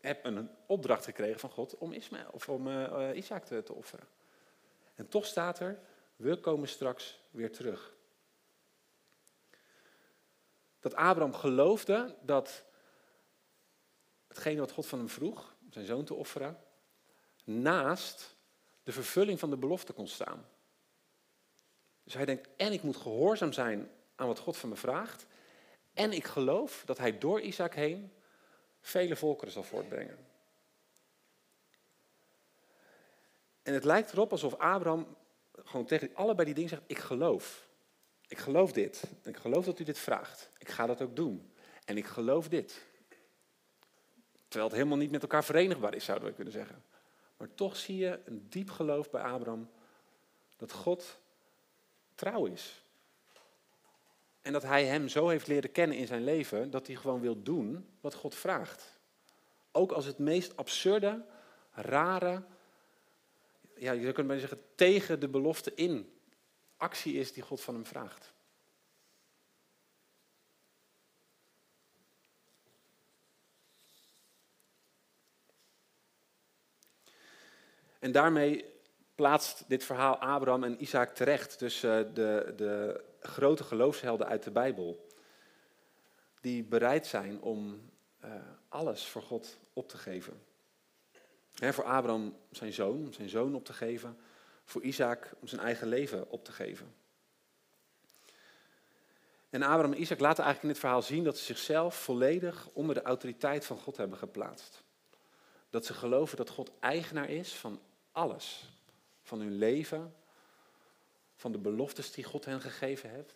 heb 0.00 0.24
een 0.24 0.50
opdracht 0.66 1.04
gekregen 1.04 1.40
van 1.40 1.50
God 1.50 1.76
om, 1.78 1.92
Ismaël, 1.92 2.30
of 2.32 2.48
om 2.48 2.66
uh, 2.66 3.10
Isaac 3.14 3.44
te, 3.44 3.62
te 3.62 3.72
offeren. 3.72 4.08
En 4.94 5.08
toch 5.08 5.26
staat 5.26 5.60
er, 5.60 5.78
we 6.16 6.40
komen 6.40 6.68
straks 6.68 7.20
weer 7.30 7.52
terug 7.52 7.96
dat 10.80 10.94
Abraham 10.94 11.34
geloofde 11.34 12.16
dat 12.20 12.64
hetgene 14.28 14.60
wat 14.60 14.72
God 14.72 14.86
van 14.86 14.98
hem 14.98 15.08
vroeg, 15.08 15.56
zijn 15.70 15.86
zoon 15.86 16.04
te 16.04 16.14
offeren, 16.14 16.60
naast 17.44 18.36
de 18.82 18.92
vervulling 18.92 19.38
van 19.38 19.50
de 19.50 19.56
belofte 19.56 19.92
kon 19.92 20.08
staan. 20.08 20.48
Dus 22.04 22.14
hij 22.14 22.24
denkt, 22.24 22.48
en 22.56 22.72
ik 22.72 22.82
moet 22.82 22.96
gehoorzaam 22.96 23.52
zijn 23.52 23.90
aan 24.14 24.26
wat 24.26 24.38
God 24.38 24.56
van 24.56 24.68
me 24.68 24.76
vraagt, 24.76 25.26
en 25.92 26.12
ik 26.12 26.24
geloof 26.24 26.82
dat 26.86 26.98
hij 26.98 27.18
door 27.18 27.40
Isaac 27.40 27.74
heen 27.74 28.12
vele 28.80 29.16
volkeren 29.16 29.52
zal 29.52 29.62
voortbrengen. 29.62 30.26
En 33.62 33.74
het 33.74 33.84
lijkt 33.84 34.12
erop 34.12 34.30
alsof 34.30 34.54
Abraham 34.54 35.16
gewoon 35.52 35.86
tegen 35.86 36.14
allebei 36.14 36.44
die 36.44 36.54
dingen 36.54 36.70
zegt, 36.70 36.82
ik 36.86 36.98
geloof. 36.98 37.68
Ik 38.28 38.38
geloof 38.38 38.72
dit. 38.72 39.02
Ik 39.24 39.36
geloof 39.36 39.64
dat 39.64 39.78
u 39.78 39.84
dit 39.84 39.98
vraagt. 39.98 40.50
Ik 40.58 40.68
ga 40.68 40.86
dat 40.86 41.02
ook 41.02 41.16
doen. 41.16 41.52
En 41.84 41.96
ik 41.96 42.06
geloof 42.06 42.48
dit. 42.48 42.86
Terwijl 44.48 44.70
het 44.70 44.78
helemaal 44.78 44.98
niet 44.98 45.10
met 45.10 45.22
elkaar 45.22 45.44
verenigbaar 45.44 45.94
is, 45.94 46.04
zouden 46.04 46.28
we 46.28 46.34
kunnen 46.34 46.52
zeggen. 46.52 46.84
Maar 47.36 47.54
toch 47.54 47.76
zie 47.76 47.96
je 47.96 48.20
een 48.24 48.46
diep 48.48 48.70
geloof 48.70 49.10
bij 49.10 49.22
Abraham 49.22 49.70
dat 50.56 50.72
God 50.72 51.20
trouw 52.14 52.46
is. 52.46 52.82
En 54.42 54.52
dat 54.52 54.62
hij 54.62 54.84
hem 54.84 55.08
zo 55.08 55.28
heeft 55.28 55.46
leren 55.46 55.72
kennen 55.72 55.96
in 55.96 56.06
zijn 56.06 56.24
leven 56.24 56.70
dat 56.70 56.86
hij 56.86 56.96
gewoon 56.96 57.20
wil 57.20 57.42
doen 57.42 57.88
wat 58.00 58.14
God 58.14 58.34
vraagt. 58.34 58.98
Ook 59.72 59.92
als 59.92 60.04
het 60.04 60.18
meest 60.18 60.56
absurde, 60.56 61.24
rare, 61.70 62.42
ja, 63.76 63.92
je 63.92 64.12
kunt 64.12 64.26
maar 64.26 64.38
zeggen 64.38 64.62
tegen 64.74 65.20
de 65.20 65.28
belofte 65.28 65.74
in 65.74 66.12
actie 66.76 67.14
is 67.14 67.32
die 67.32 67.42
God 67.42 67.60
van 67.60 67.74
hem 67.74 67.86
vraagt. 67.86 68.32
En 77.98 78.12
daarmee 78.12 78.64
plaatst 79.14 79.64
dit 79.68 79.84
verhaal 79.84 80.16
Abraham 80.16 80.64
en 80.64 80.82
Isaac 80.82 81.14
terecht 81.14 81.58
tussen 81.58 82.14
de, 82.14 82.52
de 82.56 83.04
grote 83.20 83.64
geloofshelden 83.64 84.26
uit 84.26 84.42
de 84.42 84.50
Bijbel. 84.50 85.06
Die 86.40 86.64
bereid 86.64 87.06
zijn 87.06 87.40
om 87.40 87.90
uh, 88.24 88.32
alles 88.68 89.06
voor 89.06 89.22
God 89.22 89.58
op 89.72 89.88
te 89.88 89.98
geven. 89.98 90.42
voor 91.52 91.84
Abraham 91.84 92.36
zijn 92.50 92.72
zoon, 92.72 93.04
om 93.04 93.12
zijn 93.12 93.28
zoon 93.28 93.54
op 93.54 93.64
te 93.64 93.72
geven 93.72 94.18
voor 94.68 94.82
Isaac 94.82 95.34
om 95.40 95.46
zijn 95.46 95.60
eigen 95.60 95.88
leven 95.88 96.30
op 96.30 96.44
te 96.44 96.52
geven. 96.52 96.94
En 99.50 99.62
Abraham 99.62 99.92
en 99.92 100.00
Isaac 100.00 100.20
laten 100.20 100.44
eigenlijk 100.44 100.62
in 100.62 100.68
dit 100.68 100.78
verhaal 100.78 101.02
zien 101.02 101.24
dat 101.24 101.38
ze 101.38 101.44
zichzelf 101.44 101.96
volledig 101.96 102.68
onder 102.72 102.94
de 102.94 103.02
autoriteit 103.02 103.64
van 103.64 103.78
God 103.78 103.96
hebben 103.96 104.18
geplaatst. 104.18 104.84
Dat 105.70 105.86
ze 105.86 105.94
geloven 105.94 106.36
dat 106.36 106.50
God 106.50 106.70
eigenaar 106.80 107.30
is 107.30 107.54
van 107.54 107.80
alles. 108.12 108.72
Van 109.22 109.40
hun 109.40 109.58
leven, 109.58 110.14
van 111.38 111.52
de 111.52 111.58
beloftes 111.58 112.12
die 112.12 112.24
God 112.24 112.44
hen 112.44 112.60
gegeven 112.60 113.10
heeft. 113.10 113.34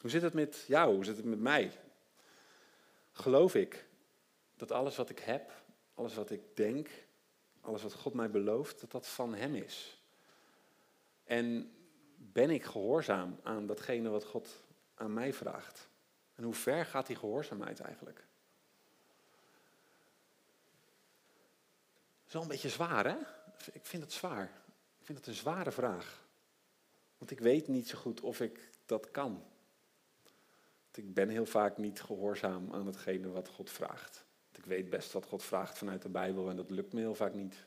Hoe 0.00 0.10
zit 0.10 0.22
het 0.22 0.34
met 0.34 0.64
jou? 0.66 0.94
Hoe 0.94 1.04
zit 1.04 1.16
het 1.16 1.24
met 1.24 1.38
mij? 1.38 1.72
Geloof 3.12 3.54
ik 3.54 3.86
dat 4.56 4.72
alles 4.72 4.96
wat 4.96 5.10
ik 5.10 5.18
heb, 5.18 5.52
alles 5.94 6.14
wat 6.14 6.30
ik 6.30 6.56
denk, 6.56 6.88
alles 7.60 7.82
wat 7.82 7.92
God 7.92 8.14
mij 8.14 8.30
belooft, 8.30 8.80
dat 8.80 8.90
dat 8.90 9.06
van 9.06 9.34
Hem 9.34 9.54
is? 9.54 10.02
En 11.24 11.74
ben 12.16 12.50
ik 12.50 12.64
gehoorzaam 12.64 13.40
aan 13.42 13.66
datgene 13.66 14.08
wat 14.08 14.24
God 14.24 14.64
aan 14.94 15.12
mij 15.12 15.32
vraagt? 15.32 15.88
En 16.34 16.44
hoe 16.44 16.54
ver 16.54 16.86
gaat 16.86 17.06
die 17.06 17.16
gehoorzaamheid 17.16 17.80
eigenlijk? 17.80 18.16
Dat 22.16 22.26
is 22.26 22.32
wel 22.32 22.42
een 22.42 22.48
beetje 22.48 22.68
zwaar, 22.68 23.06
hè? 23.06 23.16
Ik 23.72 23.86
vind 23.86 24.02
het 24.02 24.12
zwaar. 24.12 24.64
Ik 25.06 25.12
vind 25.12 25.26
het 25.26 25.34
een 25.36 25.42
zware 25.42 25.70
vraag. 25.72 26.26
Want 27.18 27.30
ik 27.30 27.38
weet 27.38 27.68
niet 27.68 27.88
zo 27.88 27.98
goed 27.98 28.20
of 28.20 28.40
ik 28.40 28.70
dat 28.86 29.10
kan. 29.10 29.44
Ik 30.94 31.14
ben 31.14 31.28
heel 31.28 31.46
vaak 31.46 31.76
niet 31.76 32.02
gehoorzaam 32.02 32.72
aan 32.72 32.86
hetgene 32.86 33.28
wat 33.28 33.48
God 33.48 33.70
vraagt. 33.70 34.24
Ik 34.52 34.64
weet 34.64 34.90
best 34.90 35.12
wat 35.12 35.24
God 35.24 35.42
vraagt 35.42 35.78
vanuit 35.78 36.02
de 36.02 36.08
Bijbel 36.08 36.50
en 36.50 36.56
dat 36.56 36.70
lukt 36.70 36.92
me 36.92 37.00
heel 37.00 37.14
vaak 37.14 37.34
niet. 37.34 37.66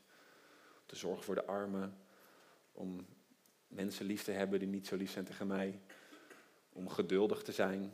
Te 0.85 0.95
zorgen 0.95 1.23
voor 1.23 1.35
de 1.35 1.45
armen, 1.45 1.97
om 2.71 3.05
mensen 3.67 4.05
lief 4.05 4.23
te 4.23 4.31
hebben 4.31 4.59
die 4.59 4.67
niet 4.67 4.87
zo 4.87 4.95
lief 4.95 5.11
zijn 5.11 5.25
tegen 5.25 5.47
mij, 5.47 5.79
om 6.73 6.89
geduldig 6.89 7.41
te 7.41 7.51
zijn. 7.51 7.93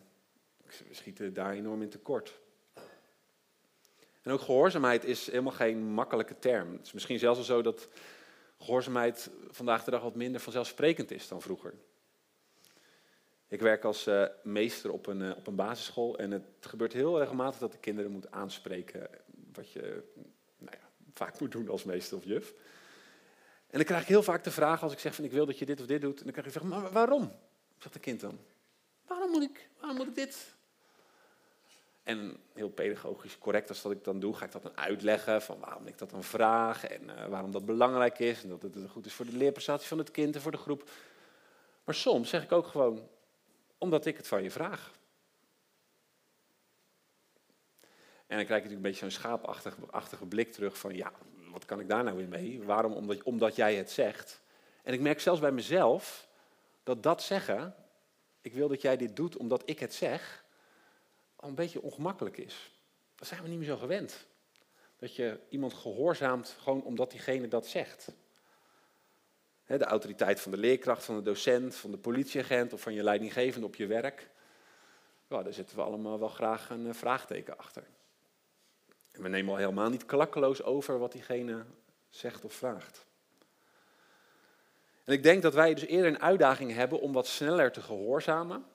We 0.66 0.94
schieten 0.94 1.34
daar 1.34 1.54
enorm 1.54 1.82
in 1.82 1.90
tekort. 1.90 2.40
En 4.22 4.32
ook 4.32 4.42
gehoorzaamheid 4.42 5.04
is 5.04 5.26
helemaal 5.26 5.52
geen 5.52 5.84
makkelijke 5.84 6.40
term. 6.40 6.72
Het 6.74 6.86
is 6.86 6.94
misschien 6.94 7.20
zelfs 7.20 7.38
wel 7.38 7.48
zo 7.48 7.62
dat 7.62 7.88
gehoorzaamheid 8.66 9.30
vandaag 9.50 9.84
de 9.84 9.92
dag 9.92 10.02
wat 10.02 10.16
minder 10.16 10.42
vanzelfsprekend 10.42 11.12
is 11.12 11.28
dan 11.28 11.42
vroeger. 11.42 11.74
Ik 13.48 13.62
werk 13.62 13.84
als 13.84 14.08
uh, 14.08 14.26
meester 14.44 14.92
op 14.92 15.08
een, 15.08 15.22
uh, 15.22 15.38
op 15.38 15.48
een 15.48 15.56
basisschool 15.56 16.18
en 16.18 16.32
het 16.32 16.44
gebeurt 16.60 16.94
heel 16.94 17.20
regelmatig 17.20 17.60
dat 17.60 17.72
de 17.72 17.78
kinderen 17.78 18.12
moeten 18.12 18.34
aanspreken 18.34 19.10
wat 19.54 19.72
je 19.72 20.04
nou 20.58 20.78
ja, 20.80 20.90
vaak 21.14 21.40
moet 21.40 21.52
doen 21.52 21.70
als 21.70 21.84
meester 21.84 22.18
of 22.18 22.24
juf. 22.24 22.54
En 23.68 23.78
dan 23.78 23.84
krijg 23.84 24.02
ik 24.02 24.08
heel 24.08 24.24
vaak 24.24 24.44
de 24.44 24.52
vraag 24.52 24.84
als 24.84 24.94
ik 24.94 25.00
zeg 25.00 25.16
van 25.16 25.24
ik 25.24 25.32
wil 25.32 25.46
dat 25.46 25.60
je 25.60 25.66
dit 25.66 25.80
of 25.80 25.86
dit 25.86 26.02
doet. 26.02 26.18
En 26.18 26.24
dan 26.24 26.32
krijg 26.32 26.48
ik 26.48 26.54
zeggen, 26.54 26.72
maar 26.72 26.92
waarom? 26.92 27.32
Zegt 27.78 27.94
de 27.94 28.00
kind 28.00 28.20
dan. 28.20 28.40
Waarom 29.08 29.32
moet 29.32 29.44
ik, 29.44 29.70
waarom 29.80 29.98
moet 29.98 30.08
ik 30.08 30.16
dit? 30.16 30.55
En 32.06 32.38
heel 32.54 32.70
pedagogisch 32.70 33.38
correct 33.38 33.70
als 33.70 33.82
dat 33.82 33.92
ik 33.92 34.04
dan 34.04 34.20
doe, 34.20 34.36
ga 34.36 34.46
ik 34.46 34.52
dat 34.52 34.62
dan 34.64 34.78
uitleggen 34.78 35.42
van 35.42 35.60
waarom 35.60 35.88
ik 35.88 35.98
dat 35.98 36.10
dan 36.10 36.24
vraag 36.24 36.86
en 36.86 37.04
uh, 37.04 37.26
waarom 37.26 37.52
dat 37.52 37.66
belangrijk 37.66 38.20
is 38.20 38.44
en 38.44 38.50
dat 38.50 38.62
het 38.62 38.76
goed 38.90 39.06
is 39.06 39.14
voor 39.14 39.26
de 39.26 39.38
leerprestatie 39.38 39.88
van 39.88 39.98
het 39.98 40.12
kind 40.12 40.36
en 40.36 40.42
voor 40.42 40.52
de 40.52 40.58
groep. 40.58 40.90
Maar 41.84 41.96
soms 41.96 42.30
zeg 42.30 42.44
ik 42.44 42.52
ook 42.52 42.68
gewoon, 42.68 43.08
omdat 43.78 44.06
ik 44.06 44.18
het 44.18 44.28
van 44.28 44.44
je 44.44 44.52
vraag. 44.52 44.92
En 48.28 48.38
dan 48.38 48.46
krijg 48.46 48.64
je 48.64 48.70
natuurlijk 48.70 48.72
een 48.72 48.82
beetje 48.82 49.10
zo'n 49.10 49.36
schaapachtige 49.52 50.26
blik 50.26 50.52
terug 50.52 50.78
van, 50.78 50.96
ja, 50.96 51.12
wat 51.52 51.66
kan 51.66 51.80
ik 51.80 51.90
daar 51.90 52.04
nou 52.04 52.18
weer 52.18 52.28
mee? 52.28 52.64
Waarom? 52.64 52.94
Omdat, 52.94 53.24
omdat 53.24 53.56
jij 53.56 53.76
het 53.76 53.92
zegt. 53.92 54.42
En 54.84 54.94
ik 54.94 55.00
merk 55.00 55.20
zelfs 55.20 55.40
bij 55.40 55.52
mezelf 55.52 56.28
dat 56.84 57.04
dat 57.04 57.24
zeggen, 57.24 57.76
ik 58.42 58.54
wil 58.54 58.68
dat 58.68 58.82
jij 58.82 58.98
dit 58.98 59.16
doet 59.16 59.38
omdat 59.38 59.62
ik 59.66 59.80
het 59.80 59.94
zeg, 59.94 60.45
een 61.48 61.56
beetje 61.56 61.82
ongemakkelijk 61.82 62.38
is. 62.38 62.80
Dat 63.16 63.28
zijn 63.28 63.42
we 63.42 63.48
niet 63.48 63.58
meer 63.58 63.68
zo 63.68 63.78
gewend. 63.78 64.26
Dat 64.98 65.16
je 65.16 65.40
iemand 65.50 65.74
gehoorzaamt 65.74 66.58
gewoon 66.60 66.84
omdat 66.84 67.12
diegene 67.12 67.48
dat 67.48 67.68
zegt. 67.68 68.12
De 69.66 69.84
autoriteit 69.84 70.40
van 70.40 70.52
de 70.52 70.58
leerkracht, 70.58 71.06
van 71.06 71.16
de 71.16 71.22
docent, 71.22 71.76
van 71.76 71.92
de 71.92 71.98
politieagent 71.98 72.74
of 72.74 72.82
van 72.82 72.94
je 72.94 73.04
leidinggevende 73.04 73.68
op 73.68 73.76
je 73.76 73.88
werk. 73.88 74.30
Ja, 75.28 75.44
daar 75.44 75.54
zetten 75.54 75.76
we 75.76 75.82
allemaal 75.82 76.20
wel 76.20 76.28
graag 76.28 76.70
een 76.70 76.88
eh, 76.88 76.94
vraagteken 76.94 77.58
achter. 77.58 77.84
En 79.12 79.22
we 79.22 79.30
nemen 79.30 79.52
al 79.52 79.60
helemaal 79.60 79.90
niet 79.90 80.06
klakkeloos 80.06 80.64
over 80.64 81.00
wat 81.00 81.12
diegene 81.12 81.66
zegt 82.10 82.46
of 82.46 82.54
vraagt. 82.54 83.06
En 85.04 85.14
ik 85.14 85.24
denk 85.24 85.42
dat 85.42 85.54
wij 85.54 85.74
dus 85.74 85.86
eerder 85.86 86.12
een 86.12 86.22
uitdaging 86.22 86.74
hebben 86.74 87.00
om 87.00 87.14
wat 87.14 87.28
sneller 87.28 87.72
te 87.72 87.82
gehoorzamen, 87.82 88.66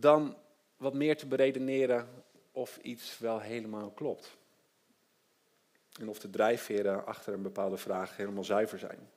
dan 0.00 0.36
wat 0.76 0.94
meer 0.94 1.16
te 1.16 1.26
beredeneren 1.26 2.24
of 2.52 2.76
iets 2.76 3.18
wel 3.18 3.40
helemaal 3.40 3.90
klopt. 3.90 4.36
En 6.00 6.08
of 6.08 6.18
de 6.18 6.30
drijfveren 6.30 7.06
achter 7.06 7.34
een 7.34 7.42
bepaalde 7.42 7.76
vraag 7.76 8.16
helemaal 8.16 8.44
zuiver 8.44 8.78
zijn. 8.78 9.10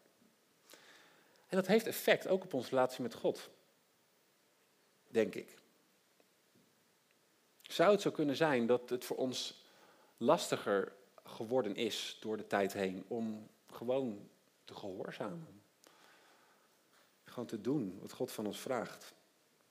En 1.47 1.57
dat 1.57 1.67
heeft 1.67 1.87
effect 1.87 2.27
ook 2.27 2.43
op 2.43 2.53
onze 2.53 2.69
relatie 2.69 3.01
met 3.01 3.13
God. 3.13 3.49
Denk 5.07 5.35
ik. 5.35 5.57
Zou 7.61 7.91
het 7.91 8.01
zo 8.01 8.11
kunnen 8.11 8.35
zijn 8.35 8.65
dat 8.65 8.89
het 8.89 9.05
voor 9.05 9.17
ons 9.17 9.65
lastiger 10.17 10.91
geworden 11.23 11.75
is 11.75 12.17
door 12.21 12.37
de 12.37 12.47
tijd 12.47 12.73
heen 12.73 13.05
om 13.07 13.49
gewoon 13.71 14.29
te 14.65 14.73
gehoorzamen? 14.73 15.63
Gewoon 17.23 17.47
te 17.47 17.61
doen 17.61 17.99
wat 18.01 18.11
God 18.11 18.31
van 18.31 18.45
ons 18.45 18.59
vraagt. 18.59 19.13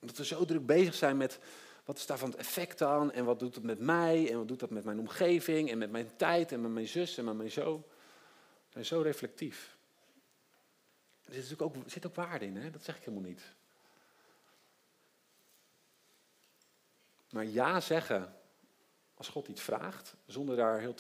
Omdat 0.00 0.16
we 0.16 0.24
zo 0.24 0.44
druk 0.44 0.66
bezig 0.66 0.94
zijn 0.94 1.16
met 1.16 1.38
wat 1.84 1.98
is 1.98 2.06
daarvan 2.06 2.30
het 2.30 2.38
effect 2.38 2.82
aan 2.82 3.12
en 3.12 3.24
wat 3.24 3.38
doet 3.38 3.54
het 3.54 3.64
met 3.64 3.78
mij 3.78 4.30
en 4.30 4.36
wat 4.36 4.48
doet 4.48 4.60
dat 4.60 4.70
met 4.70 4.84
mijn 4.84 4.98
omgeving 4.98 5.70
en 5.70 5.78
met 5.78 5.90
mijn 5.90 6.16
tijd 6.16 6.52
en 6.52 6.60
met 6.60 6.70
mijn 6.70 6.88
zus 6.88 7.18
en 7.18 7.24
met 7.24 7.36
mijn 7.36 7.50
zo. 7.50 7.76
We 8.66 8.72
zijn 8.72 8.84
zo 8.84 9.00
reflectief. 9.00 9.76
Er 11.24 11.42
zit, 11.42 11.62
ook, 11.62 11.74
zit 11.86 12.06
ook 12.06 12.14
waarde 12.14 12.44
in, 12.44 12.56
hè? 12.56 12.70
dat 12.70 12.84
zeg 12.84 12.96
ik 12.96 13.04
helemaal 13.04 13.28
niet. 13.28 13.42
Maar 17.30 17.44
ja 17.44 17.80
zeggen 17.80 18.34
als 19.14 19.28
God 19.28 19.48
iets 19.48 19.62
vraagt, 19.62 20.14
zonder 20.26 20.56
daar 20.56 20.80
heel 20.80 20.94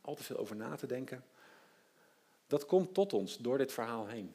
al 0.00 0.14
te 0.14 0.22
veel 0.22 0.36
over 0.36 0.56
na 0.56 0.76
te 0.76 0.86
denken, 0.86 1.24
dat 2.46 2.66
komt 2.66 2.94
tot 2.94 3.12
ons 3.12 3.36
door 3.36 3.58
dit 3.58 3.72
verhaal 3.72 4.06
heen. 4.06 4.34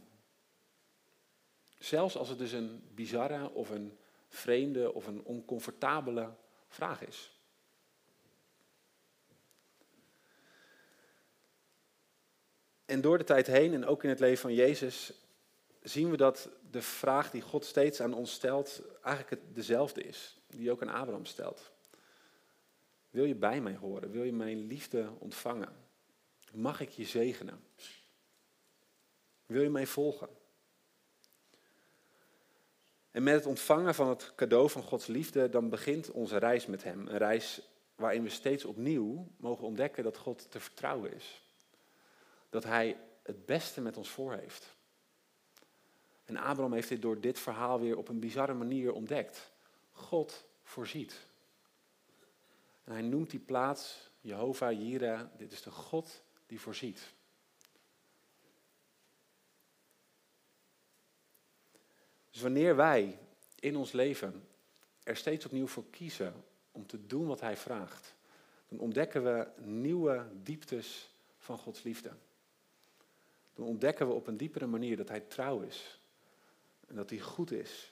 Zelfs 1.79 2.17
als 2.17 2.29
het 2.29 2.37
dus 2.37 2.51
een 2.51 2.83
bizarre 2.93 3.49
of 3.49 3.69
een 3.69 3.97
vreemde 4.31 4.93
of 4.93 5.07
een 5.07 5.23
oncomfortabele 5.23 6.33
vraag 6.67 7.07
is. 7.07 7.39
En 12.85 13.01
door 13.01 13.17
de 13.17 13.23
tijd 13.23 13.47
heen 13.47 13.73
en 13.73 13.85
ook 13.85 14.03
in 14.03 14.09
het 14.09 14.19
leven 14.19 14.41
van 14.41 14.53
Jezus 14.53 15.13
zien 15.81 16.09
we 16.09 16.17
dat 16.17 16.49
de 16.71 16.81
vraag 16.81 17.31
die 17.31 17.41
God 17.41 17.65
steeds 17.65 18.01
aan 18.01 18.13
ons 18.13 18.31
stelt 18.31 18.81
eigenlijk 19.01 19.41
dezelfde 19.53 20.03
is, 20.03 20.37
die 20.47 20.71
ook 20.71 20.81
aan 20.81 20.89
Abraham 20.89 21.25
stelt. 21.25 21.71
Wil 23.09 23.25
je 23.25 23.35
bij 23.35 23.61
mij 23.61 23.75
horen? 23.75 24.11
Wil 24.11 24.23
je 24.23 24.33
mijn 24.33 24.57
liefde 24.57 25.09
ontvangen? 25.19 25.75
Mag 26.51 26.81
ik 26.81 26.89
je 26.89 27.05
zegenen? 27.05 27.63
Wil 29.45 29.61
je 29.61 29.69
mij 29.69 29.87
volgen? 29.87 30.29
En 33.11 33.23
met 33.23 33.33
het 33.33 33.45
ontvangen 33.45 33.95
van 33.95 34.09
het 34.09 34.35
cadeau 34.35 34.69
van 34.69 34.83
Gods 34.83 35.07
liefde, 35.07 35.49
dan 35.49 35.69
begint 35.69 36.11
onze 36.11 36.37
reis 36.37 36.65
met 36.65 36.83
Hem. 36.83 37.07
Een 37.07 37.17
reis 37.17 37.69
waarin 37.95 38.23
we 38.23 38.29
steeds 38.29 38.65
opnieuw 38.65 39.27
mogen 39.37 39.65
ontdekken 39.65 40.03
dat 40.03 40.17
God 40.17 40.51
te 40.51 40.59
vertrouwen 40.59 41.13
is. 41.13 41.41
Dat 42.49 42.63
Hij 42.63 42.97
het 43.23 43.45
beste 43.45 43.81
met 43.81 43.97
ons 43.97 44.09
voor 44.09 44.33
heeft. 44.33 44.75
En 46.25 46.37
Abraham 46.37 46.73
heeft 46.73 46.89
dit 46.89 47.01
door 47.01 47.19
dit 47.19 47.39
verhaal 47.39 47.79
weer 47.79 47.97
op 47.97 48.07
een 48.07 48.19
bizarre 48.19 48.53
manier 48.53 48.93
ontdekt. 48.93 49.51
God 49.91 50.45
voorziet. 50.63 51.19
En 52.83 52.91
hij 52.91 53.01
noemt 53.01 53.29
die 53.29 53.39
plaats 53.39 54.09
Jehovah 54.21 54.81
Jireh, 54.81 55.21
dit 55.37 55.51
is 55.51 55.61
de 55.61 55.71
God 55.71 56.21
die 56.47 56.59
voorziet. 56.59 57.13
Wanneer 62.41 62.75
wij 62.75 63.19
in 63.59 63.75
ons 63.75 63.91
leven 63.91 64.47
er 65.03 65.17
steeds 65.17 65.45
opnieuw 65.45 65.67
voor 65.67 65.85
kiezen 65.89 66.33
om 66.71 66.87
te 66.87 67.05
doen 67.07 67.27
wat 67.27 67.39
Hij 67.39 67.57
vraagt, 67.57 68.15
dan 68.67 68.79
ontdekken 68.79 69.23
we 69.23 69.47
nieuwe 69.63 70.27
dieptes 70.43 71.09
van 71.37 71.57
Gods 71.57 71.83
liefde. 71.83 72.11
Dan 73.53 73.65
ontdekken 73.65 74.07
we 74.07 74.13
op 74.13 74.27
een 74.27 74.37
diepere 74.37 74.67
manier 74.67 74.97
dat 74.97 75.09
Hij 75.09 75.19
trouw 75.19 75.61
is 75.61 75.99
en 76.87 76.95
dat 76.95 77.09
Hij 77.09 77.19
goed 77.19 77.51
is 77.51 77.91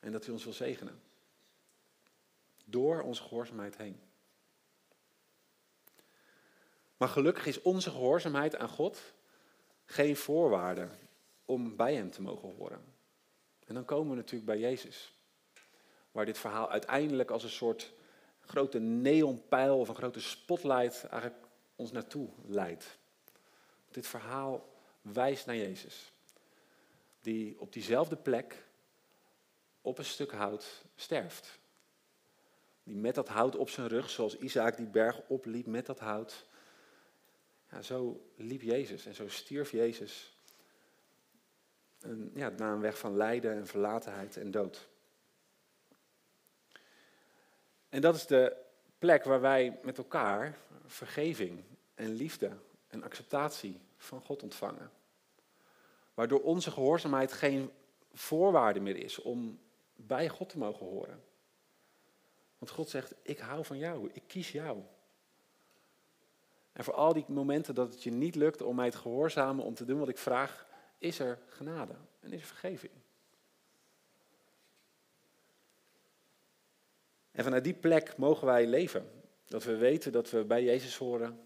en 0.00 0.12
dat 0.12 0.24
Hij 0.24 0.32
ons 0.32 0.44
wil 0.44 0.52
zegenen. 0.52 1.00
Door 2.64 3.02
onze 3.02 3.22
gehoorzaamheid 3.22 3.76
heen. 3.76 4.00
Maar 6.96 7.08
gelukkig 7.08 7.46
is 7.46 7.62
onze 7.62 7.90
gehoorzaamheid 7.90 8.56
aan 8.56 8.68
God 8.68 9.00
geen 9.84 10.16
voorwaarde 10.16 10.88
om 11.44 11.76
bij 11.76 11.94
Hem 11.94 12.10
te 12.10 12.22
mogen 12.22 12.54
horen. 12.56 12.84
En 13.70 13.76
dan 13.76 13.84
komen 13.84 14.10
we 14.10 14.16
natuurlijk 14.16 14.44
bij 14.44 14.58
Jezus. 14.58 15.14
Waar 16.12 16.24
dit 16.24 16.38
verhaal 16.38 16.70
uiteindelijk 16.70 17.30
als 17.30 17.42
een 17.42 17.50
soort 17.50 17.92
grote 18.40 18.78
neonpijl 18.78 19.78
of 19.78 19.88
een 19.88 19.94
grote 19.94 20.20
spotlight 20.20 21.04
eigenlijk 21.04 21.44
ons 21.76 21.92
naartoe 21.92 22.28
leidt. 22.46 22.98
Dit 23.90 24.06
verhaal 24.06 24.68
wijst 25.02 25.46
naar 25.46 25.56
Jezus, 25.56 26.12
die 27.20 27.60
op 27.60 27.72
diezelfde 27.72 28.16
plek 28.16 28.64
op 29.80 29.98
een 29.98 30.04
stuk 30.04 30.32
hout 30.32 30.84
sterft. 30.96 31.58
Die 32.82 32.96
met 32.96 33.14
dat 33.14 33.28
hout 33.28 33.56
op 33.56 33.68
zijn 33.68 33.88
rug, 33.88 34.10
zoals 34.10 34.38
Isaac 34.38 34.76
die 34.76 34.86
berg 34.86 35.20
opliep 35.28 35.66
met 35.66 35.86
dat 35.86 35.98
hout. 35.98 36.46
Ja, 37.70 37.82
zo 37.82 38.30
liep 38.36 38.62
Jezus 38.62 39.06
en 39.06 39.14
zo 39.14 39.28
stierf 39.28 39.70
Jezus. 39.70 40.34
En, 42.00 42.30
ja, 42.34 42.48
na 42.48 42.72
een 42.72 42.80
weg 42.80 42.98
van 42.98 43.16
lijden 43.16 43.52
en 43.52 43.66
verlatenheid 43.66 44.36
en 44.36 44.50
dood. 44.50 44.88
En 47.88 48.00
dat 48.00 48.14
is 48.14 48.26
de 48.26 48.56
plek 48.98 49.24
waar 49.24 49.40
wij 49.40 49.78
met 49.82 49.98
elkaar 49.98 50.58
vergeving 50.86 51.64
en 51.94 52.08
liefde 52.08 52.50
en 52.88 53.02
acceptatie 53.02 53.80
van 53.96 54.20
God 54.20 54.42
ontvangen. 54.42 54.90
Waardoor 56.14 56.42
onze 56.42 56.70
gehoorzaamheid 56.70 57.32
geen 57.32 57.70
voorwaarde 58.12 58.80
meer 58.80 58.96
is 58.96 59.18
om 59.18 59.60
bij 59.94 60.28
God 60.28 60.48
te 60.48 60.58
mogen 60.58 60.86
horen. 60.86 61.22
Want 62.58 62.72
God 62.72 62.88
zegt, 62.88 63.14
ik 63.22 63.38
hou 63.38 63.64
van 63.64 63.78
jou, 63.78 64.10
ik 64.12 64.22
kies 64.26 64.52
jou. 64.52 64.82
En 66.72 66.84
voor 66.84 66.94
al 66.94 67.12
die 67.12 67.24
momenten 67.28 67.74
dat 67.74 67.92
het 67.92 68.02
je 68.02 68.10
niet 68.10 68.34
lukt 68.34 68.62
om 68.62 68.76
mij 68.76 68.90
te 68.90 68.96
gehoorzamen, 68.98 69.64
om 69.64 69.74
te 69.74 69.84
doen 69.84 69.98
wat 69.98 70.08
ik 70.08 70.18
vraag, 70.18 70.66
is 71.00 71.18
er 71.18 71.38
genade 71.48 71.94
en 72.20 72.32
is 72.32 72.40
er 72.40 72.46
vergeving. 72.46 72.92
En 77.30 77.44
vanuit 77.44 77.64
die 77.64 77.74
plek 77.74 78.16
mogen 78.16 78.46
wij 78.46 78.66
leven. 78.66 79.10
Dat 79.46 79.64
we 79.64 79.76
weten 79.76 80.12
dat 80.12 80.30
we 80.30 80.44
bij 80.44 80.64
Jezus 80.64 80.96
horen. 80.96 81.40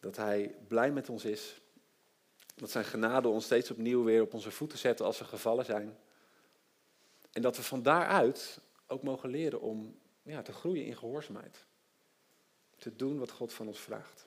Dat 0.00 0.16
Hij 0.16 0.54
blij 0.68 0.92
met 0.92 1.08
ons 1.08 1.24
is. 1.24 1.60
Dat 2.54 2.70
Zijn 2.70 2.84
genade 2.84 3.28
ons 3.28 3.44
steeds 3.44 3.70
opnieuw 3.70 4.04
weer 4.04 4.22
op 4.22 4.34
onze 4.34 4.50
voeten 4.50 4.78
zet 4.78 5.00
als 5.00 5.18
we 5.18 5.24
gevallen 5.24 5.64
zijn. 5.64 5.98
En 7.32 7.42
dat 7.42 7.56
we 7.56 7.62
van 7.62 7.82
daaruit 7.82 8.60
ook 8.86 9.02
mogen 9.02 9.28
leren 9.28 9.60
om 9.60 9.98
ja, 10.22 10.42
te 10.42 10.52
groeien 10.52 10.84
in 10.84 10.96
gehoorzaamheid. 10.96 11.66
Te 12.76 12.96
doen 12.96 13.18
wat 13.18 13.30
God 13.30 13.52
van 13.52 13.66
ons 13.66 13.80
vraagt. 13.80 14.26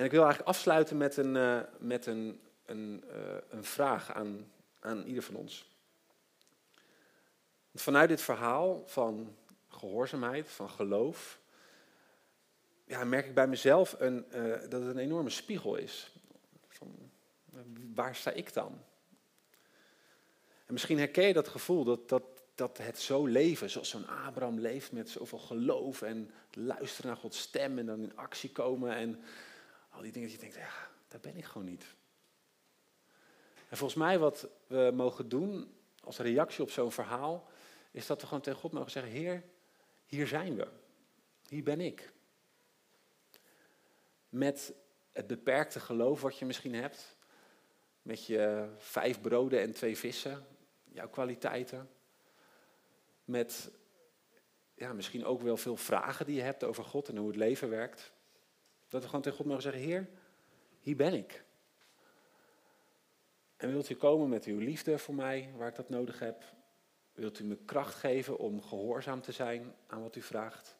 En 0.00 0.06
ik 0.06 0.12
wil 0.12 0.22
eigenlijk 0.22 0.50
afsluiten 0.50 0.96
met 0.96 1.16
een, 1.16 1.34
uh, 1.34 1.60
met 1.78 2.06
een, 2.06 2.40
een, 2.64 3.04
uh, 3.06 3.36
een 3.48 3.64
vraag 3.64 4.12
aan, 4.12 4.52
aan 4.78 5.04
ieder 5.04 5.22
van 5.22 5.34
ons. 5.34 5.68
Vanuit 7.74 8.08
dit 8.08 8.20
verhaal 8.20 8.82
van 8.86 9.36
gehoorzaamheid, 9.68 10.48
van 10.48 10.70
geloof, 10.70 11.40
ja, 12.84 13.04
merk 13.04 13.26
ik 13.26 13.34
bij 13.34 13.46
mezelf 13.46 13.96
een, 13.98 14.26
uh, 14.34 14.60
dat 14.60 14.82
het 14.82 14.90
een 14.90 14.98
enorme 14.98 15.30
spiegel 15.30 15.76
is. 15.76 16.12
Van, 16.68 17.10
waar 17.94 18.14
sta 18.14 18.30
ik 18.30 18.52
dan? 18.52 18.78
En 20.66 20.72
misschien 20.72 20.98
herken 20.98 21.26
je 21.26 21.32
dat 21.32 21.48
gevoel 21.48 21.84
dat, 21.84 22.08
dat, 22.08 22.24
dat 22.54 22.78
het 22.78 22.98
zo 22.98 23.26
leven, 23.26 23.70
zoals 23.70 23.88
zo'n 23.88 24.08
Abraham 24.08 24.58
leeft 24.58 24.92
met 24.92 25.08
zoveel 25.08 25.38
geloof 25.38 26.02
en 26.02 26.30
luisteren 26.52 27.10
naar 27.10 27.20
Gods 27.20 27.40
stem 27.40 27.78
en 27.78 27.86
dan 27.86 28.02
in 28.02 28.16
actie 28.16 28.52
komen 28.52 28.94
en 28.94 29.22
al 29.90 30.02
die 30.02 30.12
dingen 30.12 30.28
dat 30.28 30.36
je 30.36 30.42
denkt, 30.42 30.56
ja, 30.56 30.90
daar 31.08 31.20
ben 31.20 31.36
ik 31.36 31.44
gewoon 31.44 31.66
niet. 31.66 31.84
En 33.68 33.76
volgens 33.76 33.98
mij 33.98 34.18
wat 34.18 34.48
we 34.66 34.90
mogen 34.94 35.28
doen 35.28 35.74
als 36.00 36.18
reactie 36.18 36.62
op 36.62 36.70
zo'n 36.70 36.92
verhaal, 36.92 37.48
is 37.90 38.06
dat 38.06 38.20
we 38.20 38.26
gewoon 38.26 38.42
tegen 38.42 38.60
God 38.60 38.72
mogen 38.72 38.90
zeggen, 38.90 39.12
Heer, 39.12 39.44
hier 40.06 40.26
zijn 40.26 40.56
we. 40.56 40.68
Hier 41.48 41.62
ben 41.62 41.80
ik. 41.80 42.12
Met 44.28 44.72
het 45.12 45.26
beperkte 45.26 45.80
geloof 45.80 46.20
wat 46.20 46.38
je 46.38 46.44
misschien 46.44 46.74
hebt, 46.74 47.16
met 48.02 48.26
je 48.26 48.68
vijf 48.76 49.20
broden 49.20 49.60
en 49.60 49.72
twee 49.72 49.96
vissen, 49.96 50.46
jouw 50.84 51.08
kwaliteiten. 51.08 51.90
Met 53.24 53.70
ja, 54.74 54.92
misschien 54.92 55.24
ook 55.24 55.40
wel 55.40 55.56
veel 55.56 55.76
vragen 55.76 56.26
die 56.26 56.34
je 56.34 56.42
hebt 56.42 56.64
over 56.64 56.84
God 56.84 57.08
en 57.08 57.16
hoe 57.16 57.28
het 57.28 57.36
leven 57.36 57.68
werkt. 57.68 58.12
Dat 58.90 59.00
we 59.00 59.06
gewoon 59.06 59.22
tegen 59.22 59.38
God 59.38 59.46
mogen 59.46 59.62
zeggen, 59.62 59.82
Heer, 59.82 60.08
hier 60.80 60.96
ben 60.96 61.14
ik. 61.14 61.44
En 63.56 63.70
wilt 63.70 63.90
u 63.90 63.94
komen 63.94 64.28
met 64.28 64.44
uw 64.44 64.58
liefde 64.58 64.98
voor 64.98 65.14
mij, 65.14 65.52
waar 65.56 65.68
ik 65.68 65.74
dat 65.74 65.88
nodig 65.88 66.18
heb? 66.18 66.44
Wilt 67.12 67.38
u 67.38 67.44
me 67.44 67.56
kracht 67.64 67.94
geven 67.94 68.38
om 68.38 68.62
gehoorzaam 68.62 69.20
te 69.20 69.32
zijn 69.32 69.74
aan 69.86 70.02
wat 70.02 70.16
u 70.16 70.22
vraagt? 70.22 70.76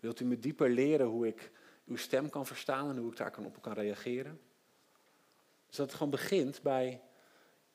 Wilt 0.00 0.20
u 0.20 0.24
me 0.24 0.38
dieper 0.38 0.70
leren 0.70 1.06
hoe 1.06 1.26
ik 1.26 1.50
uw 1.84 1.96
stem 1.96 2.30
kan 2.30 2.46
verstaan 2.46 2.90
en 2.90 2.96
hoe 2.96 3.10
ik 3.10 3.16
daar 3.16 3.30
kan 3.30 3.46
op 3.46 3.62
kan 3.62 3.72
reageren? 3.72 4.40
Dus 5.66 5.76
dat 5.76 5.86
het 5.86 5.94
gewoon 5.94 6.10
begint 6.10 6.62
bij 6.62 7.02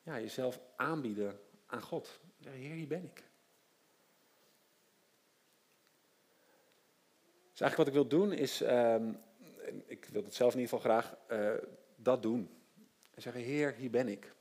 ja, 0.02 0.20
jezelf 0.20 0.60
aanbieden 0.76 1.40
aan 1.66 1.82
God. 1.82 2.20
Heer, 2.44 2.74
hier 2.74 2.86
ben 2.86 3.04
ik. 3.04 3.24
Dus 7.50 7.60
eigenlijk 7.60 7.76
wat 7.76 7.86
ik 7.86 8.10
wil 8.10 8.18
doen 8.18 8.32
is, 8.32 8.60
um, 8.60 9.18
ik 9.86 10.04
wil 10.04 10.22
het 10.22 10.34
zelf 10.34 10.54
in 10.54 10.60
ieder 10.60 10.76
geval 10.76 10.92
graag, 10.92 11.16
uh, 11.28 11.54
dat 11.96 12.22
doen. 12.22 12.50
En 13.14 13.22
zeggen, 13.22 13.42
Heer, 13.42 13.74
hier 13.74 13.90
ben 13.90 14.08
ik. 14.08 14.32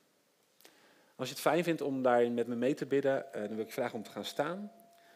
Als 1.15 1.27
je 1.27 1.33
het 1.33 1.43
fijn 1.43 1.63
vindt 1.63 1.81
om 1.81 2.01
daarin 2.01 2.33
met 2.33 2.47
me 2.47 2.55
mee 2.55 2.73
te 2.73 2.85
bidden, 2.85 3.25
uh, 3.25 3.31
dan 3.31 3.49
wil 3.49 3.59
ik 3.59 3.65
je 3.65 3.73
vragen 3.73 3.95
om 3.95 4.03
te 4.03 4.11
gaan 4.11 4.25
staan. 4.25 4.71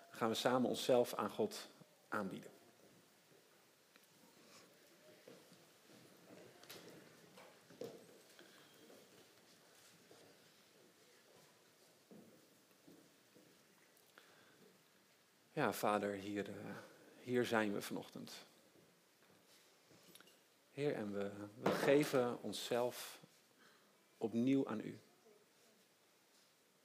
Dan 0.09 0.19
gaan 0.19 0.29
we 0.29 0.35
samen 0.35 0.69
onszelf 0.69 1.13
aan 1.13 1.29
God 1.29 1.69
aanbieden. 2.07 2.51
Ja, 15.51 15.73
vader, 15.73 16.13
hier, 16.13 16.49
uh, 16.49 16.55
hier 17.19 17.45
zijn 17.45 17.73
we 17.73 17.81
vanochtend. 17.81 18.45
Heer, 20.73 20.93
en 20.93 21.13
we, 21.13 21.31
we 21.61 21.69
geven 21.69 22.41
onszelf 22.41 23.21
opnieuw 24.17 24.67
aan 24.67 24.79
u. 24.79 24.99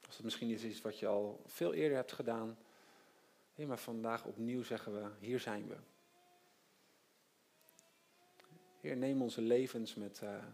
Als 0.06 0.16
het 0.16 0.24
misschien 0.24 0.50
is 0.50 0.64
iets 0.64 0.80
wat 0.80 0.98
je 0.98 1.06
al 1.06 1.42
veel 1.46 1.74
eerder 1.74 1.96
hebt 1.96 2.12
gedaan. 2.12 2.58
Heer, 3.54 3.66
maar 3.66 3.78
vandaag 3.78 4.24
opnieuw 4.24 4.62
zeggen 4.62 4.92
we, 5.02 5.10
hier 5.26 5.40
zijn 5.40 5.68
we. 5.68 5.76
Heer, 8.80 8.96
neem 8.96 9.22
onze 9.22 9.40
levens 9.40 9.94
met 9.94 10.20
uh, 10.24 10.44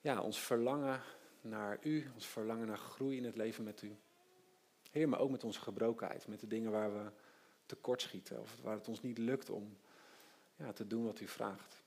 ja, 0.00 0.22
ons 0.22 0.40
verlangen 0.40 1.02
naar 1.40 1.78
u, 1.82 2.10
ons 2.14 2.26
verlangen 2.26 2.66
naar 2.66 2.78
groei 2.78 3.16
in 3.16 3.24
het 3.24 3.36
leven 3.36 3.64
met 3.64 3.82
u. 3.82 3.96
Heer, 4.90 5.08
maar 5.08 5.20
ook 5.20 5.30
met 5.30 5.44
onze 5.44 5.60
gebrokenheid, 5.60 6.26
met 6.26 6.40
de 6.40 6.46
dingen 6.46 6.70
waar 6.70 6.92
we 6.92 7.10
tekortschieten 7.66 8.40
of 8.40 8.56
waar 8.62 8.74
het 8.74 8.88
ons 8.88 9.02
niet 9.02 9.18
lukt 9.18 9.50
om 9.50 9.76
te 10.74 10.86
doen 10.86 11.04
wat 11.04 11.20
u 11.20 11.28
vraagt. 11.28 11.82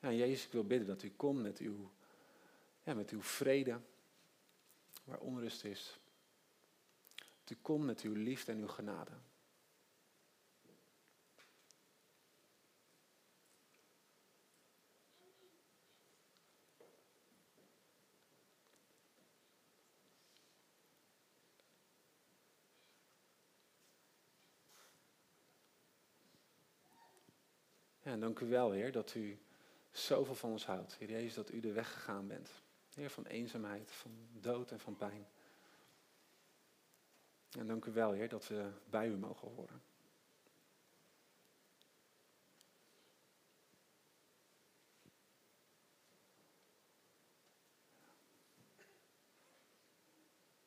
Ja, 0.00 0.12
Jezus, 0.12 0.44
ik 0.44 0.52
wil 0.52 0.66
bidden 0.66 0.88
dat 0.88 1.02
u 1.02 1.10
komt 1.10 1.42
met 1.42 1.58
uw, 1.58 1.90
ja, 2.82 2.94
met 2.94 3.10
uw 3.10 3.22
vrede, 3.22 3.80
waar 5.04 5.18
onrust 5.18 5.64
is. 5.64 5.98
Dat 7.14 7.50
u 7.50 7.60
komt 7.62 7.84
met 7.84 8.00
uw 8.00 8.14
liefde 8.14 8.52
en 8.52 8.58
uw 8.58 8.68
genade. 8.68 9.12
En 28.18 28.24
dank 28.24 28.38
u 28.38 28.46
wel, 28.46 28.70
Heer, 28.70 28.92
dat 28.92 29.14
u 29.14 29.38
zoveel 29.90 30.34
van 30.34 30.50
ons 30.50 30.66
houdt. 30.66 30.94
Heer 30.94 31.10
Jezus, 31.10 31.34
dat 31.34 31.52
u 31.52 31.60
de 31.60 31.72
weg 31.72 31.92
gegaan 31.92 32.26
bent. 32.26 32.50
Heer, 32.94 33.10
van 33.10 33.26
eenzaamheid, 33.26 33.90
van 33.90 34.28
dood 34.32 34.70
en 34.70 34.80
van 34.80 34.96
pijn. 34.96 35.26
En 37.58 37.66
dank 37.66 37.84
u 37.84 37.92
wel, 37.92 38.12
Heer, 38.12 38.28
dat 38.28 38.48
we 38.48 38.70
bij 38.90 39.08
u 39.08 39.16
mogen 39.16 39.48
horen. 39.48 39.82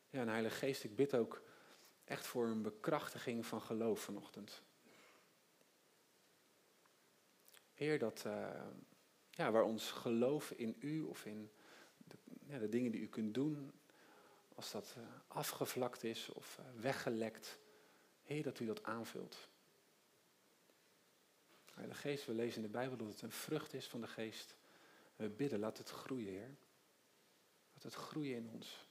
Ja, 0.10 0.22
en 0.22 0.28
Heilige 0.28 0.56
Geest, 0.56 0.84
ik 0.84 0.96
bid 0.96 1.16
ook 1.16 1.42
echt 2.04 2.26
voor 2.26 2.46
een 2.46 2.62
bekrachtiging 2.62 3.46
van 3.46 3.62
geloof 3.62 4.00
vanochtend. 4.00 4.62
Heer, 7.82 8.00
dat 8.00 8.24
uh, 8.28 8.62
ja, 9.30 9.52
waar 9.52 9.64
ons 9.64 9.92
geloof 9.92 10.52
in 10.52 10.76
u 10.80 11.02
of 11.02 11.26
in 11.26 11.52
de, 11.98 12.18
ja, 12.48 12.60
de 12.60 12.70
dingen 12.70 12.92
die 12.92 13.02
u 13.02 13.08
kunt 13.08 13.34
doen, 13.34 13.72
als 14.56 14.72
dat 14.72 14.96
uh, 14.98 15.04
afgevlakt 15.28 16.04
is 16.04 16.30
of 16.30 16.58
uh, 16.60 16.82
weggelekt, 16.82 17.60
Heer, 18.22 18.44
dat 18.44 18.60
u 18.60 18.66
dat 18.66 18.84
aanvult. 18.84 19.50
De 21.76 21.94
geest, 21.94 22.26
we 22.26 22.34
lezen 22.34 22.56
in 22.56 22.62
de 22.62 22.78
Bijbel 22.78 22.98
dat 22.98 23.08
het 23.08 23.22
een 23.22 23.32
vrucht 23.32 23.74
is 23.74 23.88
van 23.88 24.02
de 24.02 24.08
geest. 24.08 24.56
We 25.16 25.30
bidden, 25.30 25.60
laat 25.60 25.78
het 25.78 25.90
groeien, 25.90 26.32
Heer. 26.32 26.56
Laat 27.74 27.84
het 27.84 27.94
groeien 27.94 28.36
in 28.36 28.50
ons. 28.50 28.88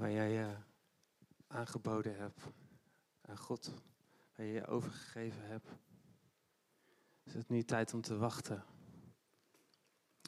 Waar 0.00 0.10
jij 0.10 0.30
je 0.30 0.56
aangeboden 1.46 2.16
hebt 2.16 2.40
aan 3.20 3.38
God, 3.38 3.72
waar 4.36 4.46
je 4.46 4.52
je 4.52 4.66
overgegeven 4.66 5.46
hebt, 5.46 5.68
is 7.22 7.34
het 7.34 7.48
nu 7.48 7.62
tijd 7.62 7.94
om 7.94 8.00
te 8.00 8.16
wachten 8.16 8.64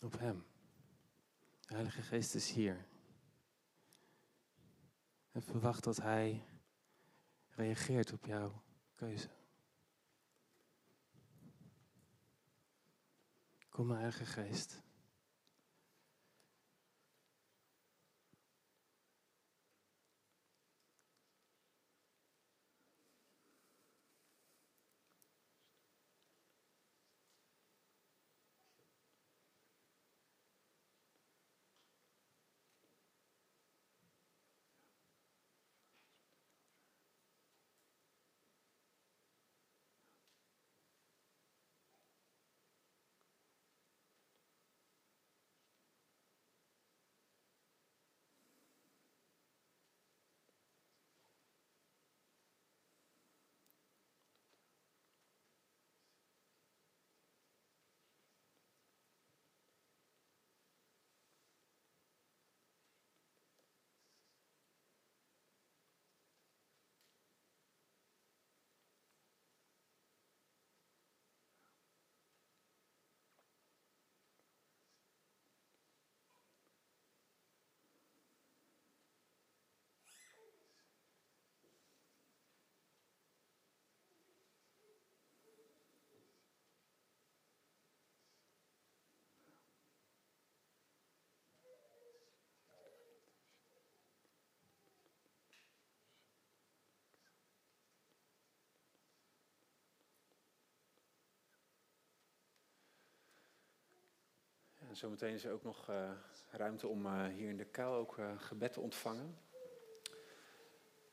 op 0.02 0.18
Hem. 0.18 0.44
De 1.60 1.74
Heilige 1.74 2.02
Geest 2.02 2.34
is 2.34 2.50
hier. 2.50 2.86
En 5.30 5.42
verwacht 5.42 5.84
dat 5.84 5.96
Hij 5.96 6.44
reageert 7.48 8.12
op 8.12 8.24
jouw 8.24 8.62
keuze. 8.94 9.30
Kom, 13.68 13.90
Heilige 13.90 14.26
Geest. 14.26 14.82
En 104.92 104.98
zometeen 104.98 105.34
is 105.34 105.44
er 105.44 105.52
ook 105.52 105.62
nog 105.62 105.90
uh, 105.90 106.10
ruimte 106.50 106.86
om 106.86 107.06
uh, 107.06 107.26
hier 107.26 107.48
in 107.48 107.56
de 107.56 107.64
kuil 107.64 107.94
ook 107.94 108.16
uh, 108.18 108.30
gebed 108.36 108.72
te 108.72 108.80
ontvangen. 108.80 109.38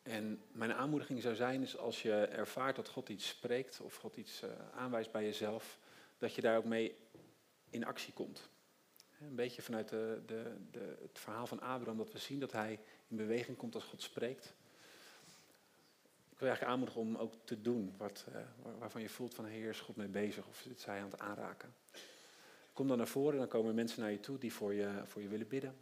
En 0.01 0.43
mijn 0.51 0.73
aanmoediging 0.73 1.21
zou 1.21 1.35
zijn, 1.35 1.61
is 1.61 1.77
als 1.77 2.01
je 2.01 2.13
ervaart 2.13 2.75
dat 2.75 2.89
God 2.89 3.09
iets 3.09 3.27
spreekt 3.27 3.81
of 3.81 3.95
God 3.95 4.17
iets 4.17 4.43
aanwijst 4.73 5.11
bij 5.11 5.23
jezelf, 5.23 5.79
dat 6.17 6.33
je 6.33 6.41
daar 6.41 6.57
ook 6.57 6.65
mee 6.65 6.95
in 7.69 7.85
actie 7.85 8.13
komt. 8.13 8.49
Een 9.21 9.35
beetje 9.35 9.61
vanuit 9.61 9.89
de, 9.89 10.21
de, 10.25 10.55
de, 10.71 10.97
het 11.01 11.19
verhaal 11.19 11.47
van 11.47 11.59
Abraham, 11.59 11.97
dat 11.97 12.11
we 12.11 12.19
zien 12.19 12.39
dat 12.39 12.51
hij 12.51 12.79
in 13.07 13.17
beweging 13.17 13.57
komt 13.57 13.75
als 13.75 13.83
God 13.83 14.01
spreekt. 14.01 14.53
Ik 16.29 16.39
wil 16.39 16.47
eigenlijk 16.47 16.71
aanmoedigen 16.71 17.01
om 17.01 17.17
ook 17.17 17.33
te 17.43 17.61
doen 17.61 17.93
wat, 17.97 18.25
waarvan 18.79 19.01
je 19.01 19.09
voelt 19.09 19.33
van, 19.33 19.45
heer, 19.45 19.69
is 19.69 19.79
God 19.79 19.95
mee 19.95 20.07
bezig 20.07 20.47
of 20.47 20.65
is 20.65 20.85
hij 20.85 20.99
aan 20.99 21.11
het 21.11 21.19
aanraken. 21.19 21.73
Kom 22.79 22.87
dan 22.87 22.97
naar 22.97 23.07
voren, 23.07 23.37
dan 23.37 23.47
komen 23.47 23.75
mensen 23.75 24.01
naar 24.01 24.11
je 24.11 24.19
toe 24.19 24.37
die 24.37 24.53
voor 24.53 24.73
je, 24.73 25.01
voor 25.05 25.21
je 25.21 25.27
willen 25.27 25.47
bidden. 25.47 25.75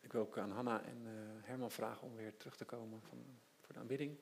Ik 0.00 0.12
wil 0.12 0.20
ook 0.20 0.38
aan 0.38 0.50
Hanna 0.50 0.82
en 0.82 1.02
uh, 1.04 1.10
Herman 1.42 1.70
vragen 1.70 2.06
om 2.06 2.16
weer 2.16 2.36
terug 2.36 2.56
te 2.56 2.64
komen 2.64 3.00
van, 3.02 3.18
voor 3.60 3.74
de 3.74 3.80
aanbidding. 3.80 4.16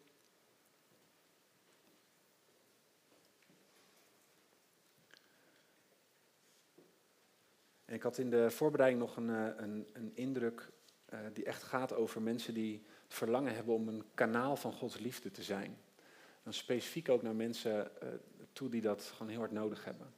En 7.85 7.95
ik 7.95 8.03
had 8.03 8.19
in 8.19 8.31
de 8.31 8.51
voorbereiding 8.51 9.03
nog 9.03 9.17
een, 9.17 9.29
uh, 9.29 9.49
een, 9.57 9.89
een 9.93 10.11
indruk 10.15 10.71
uh, 11.13 11.19
die 11.33 11.45
echt 11.45 11.63
gaat 11.63 11.93
over 11.93 12.23
mensen 12.23 12.55
die 12.55 12.85
het 13.05 13.15
verlangen 13.15 13.55
hebben 13.55 13.75
om 13.75 13.89
een 13.89 14.05
kanaal 14.15 14.57
van 14.57 14.73
Gods 14.73 14.99
liefde 14.99 15.31
te 15.31 15.43
zijn. 15.43 15.79
Dan 16.43 16.53
specifiek 16.53 17.09
ook 17.09 17.23
naar 17.23 17.37
mensen 17.37 17.91
toe 18.53 18.69
die 18.69 18.81
dat 18.81 19.03
gewoon 19.03 19.29
heel 19.29 19.41
hard 19.41 19.53
nodig 19.53 19.85
hebben. 19.85 20.16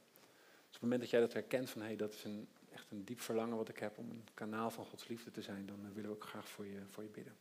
Op 0.79 0.85
het 0.85 0.91
moment 0.93 1.11
dat 1.11 1.19
jij 1.19 1.27
dat 1.27 1.41
herkent 1.41 1.69
van 1.69 1.81
hé, 1.81 1.87
hey, 1.87 1.95
dat 1.95 2.13
is 2.13 2.23
een, 2.23 2.47
echt 2.71 2.91
een 2.91 3.05
diep 3.05 3.21
verlangen 3.21 3.57
wat 3.57 3.69
ik 3.69 3.77
heb 3.77 3.97
om 3.97 4.09
een 4.09 4.27
kanaal 4.33 4.71
van 4.71 4.85
Gods 4.85 5.07
liefde 5.07 5.31
te 5.31 5.41
zijn, 5.41 5.65
dan 5.65 5.93
willen 5.93 6.09
we 6.09 6.15
ook 6.15 6.23
graag 6.23 6.49
voor 6.49 6.65
je, 6.65 6.79
voor 6.87 7.03
je 7.03 7.09
bidden. 7.09 7.33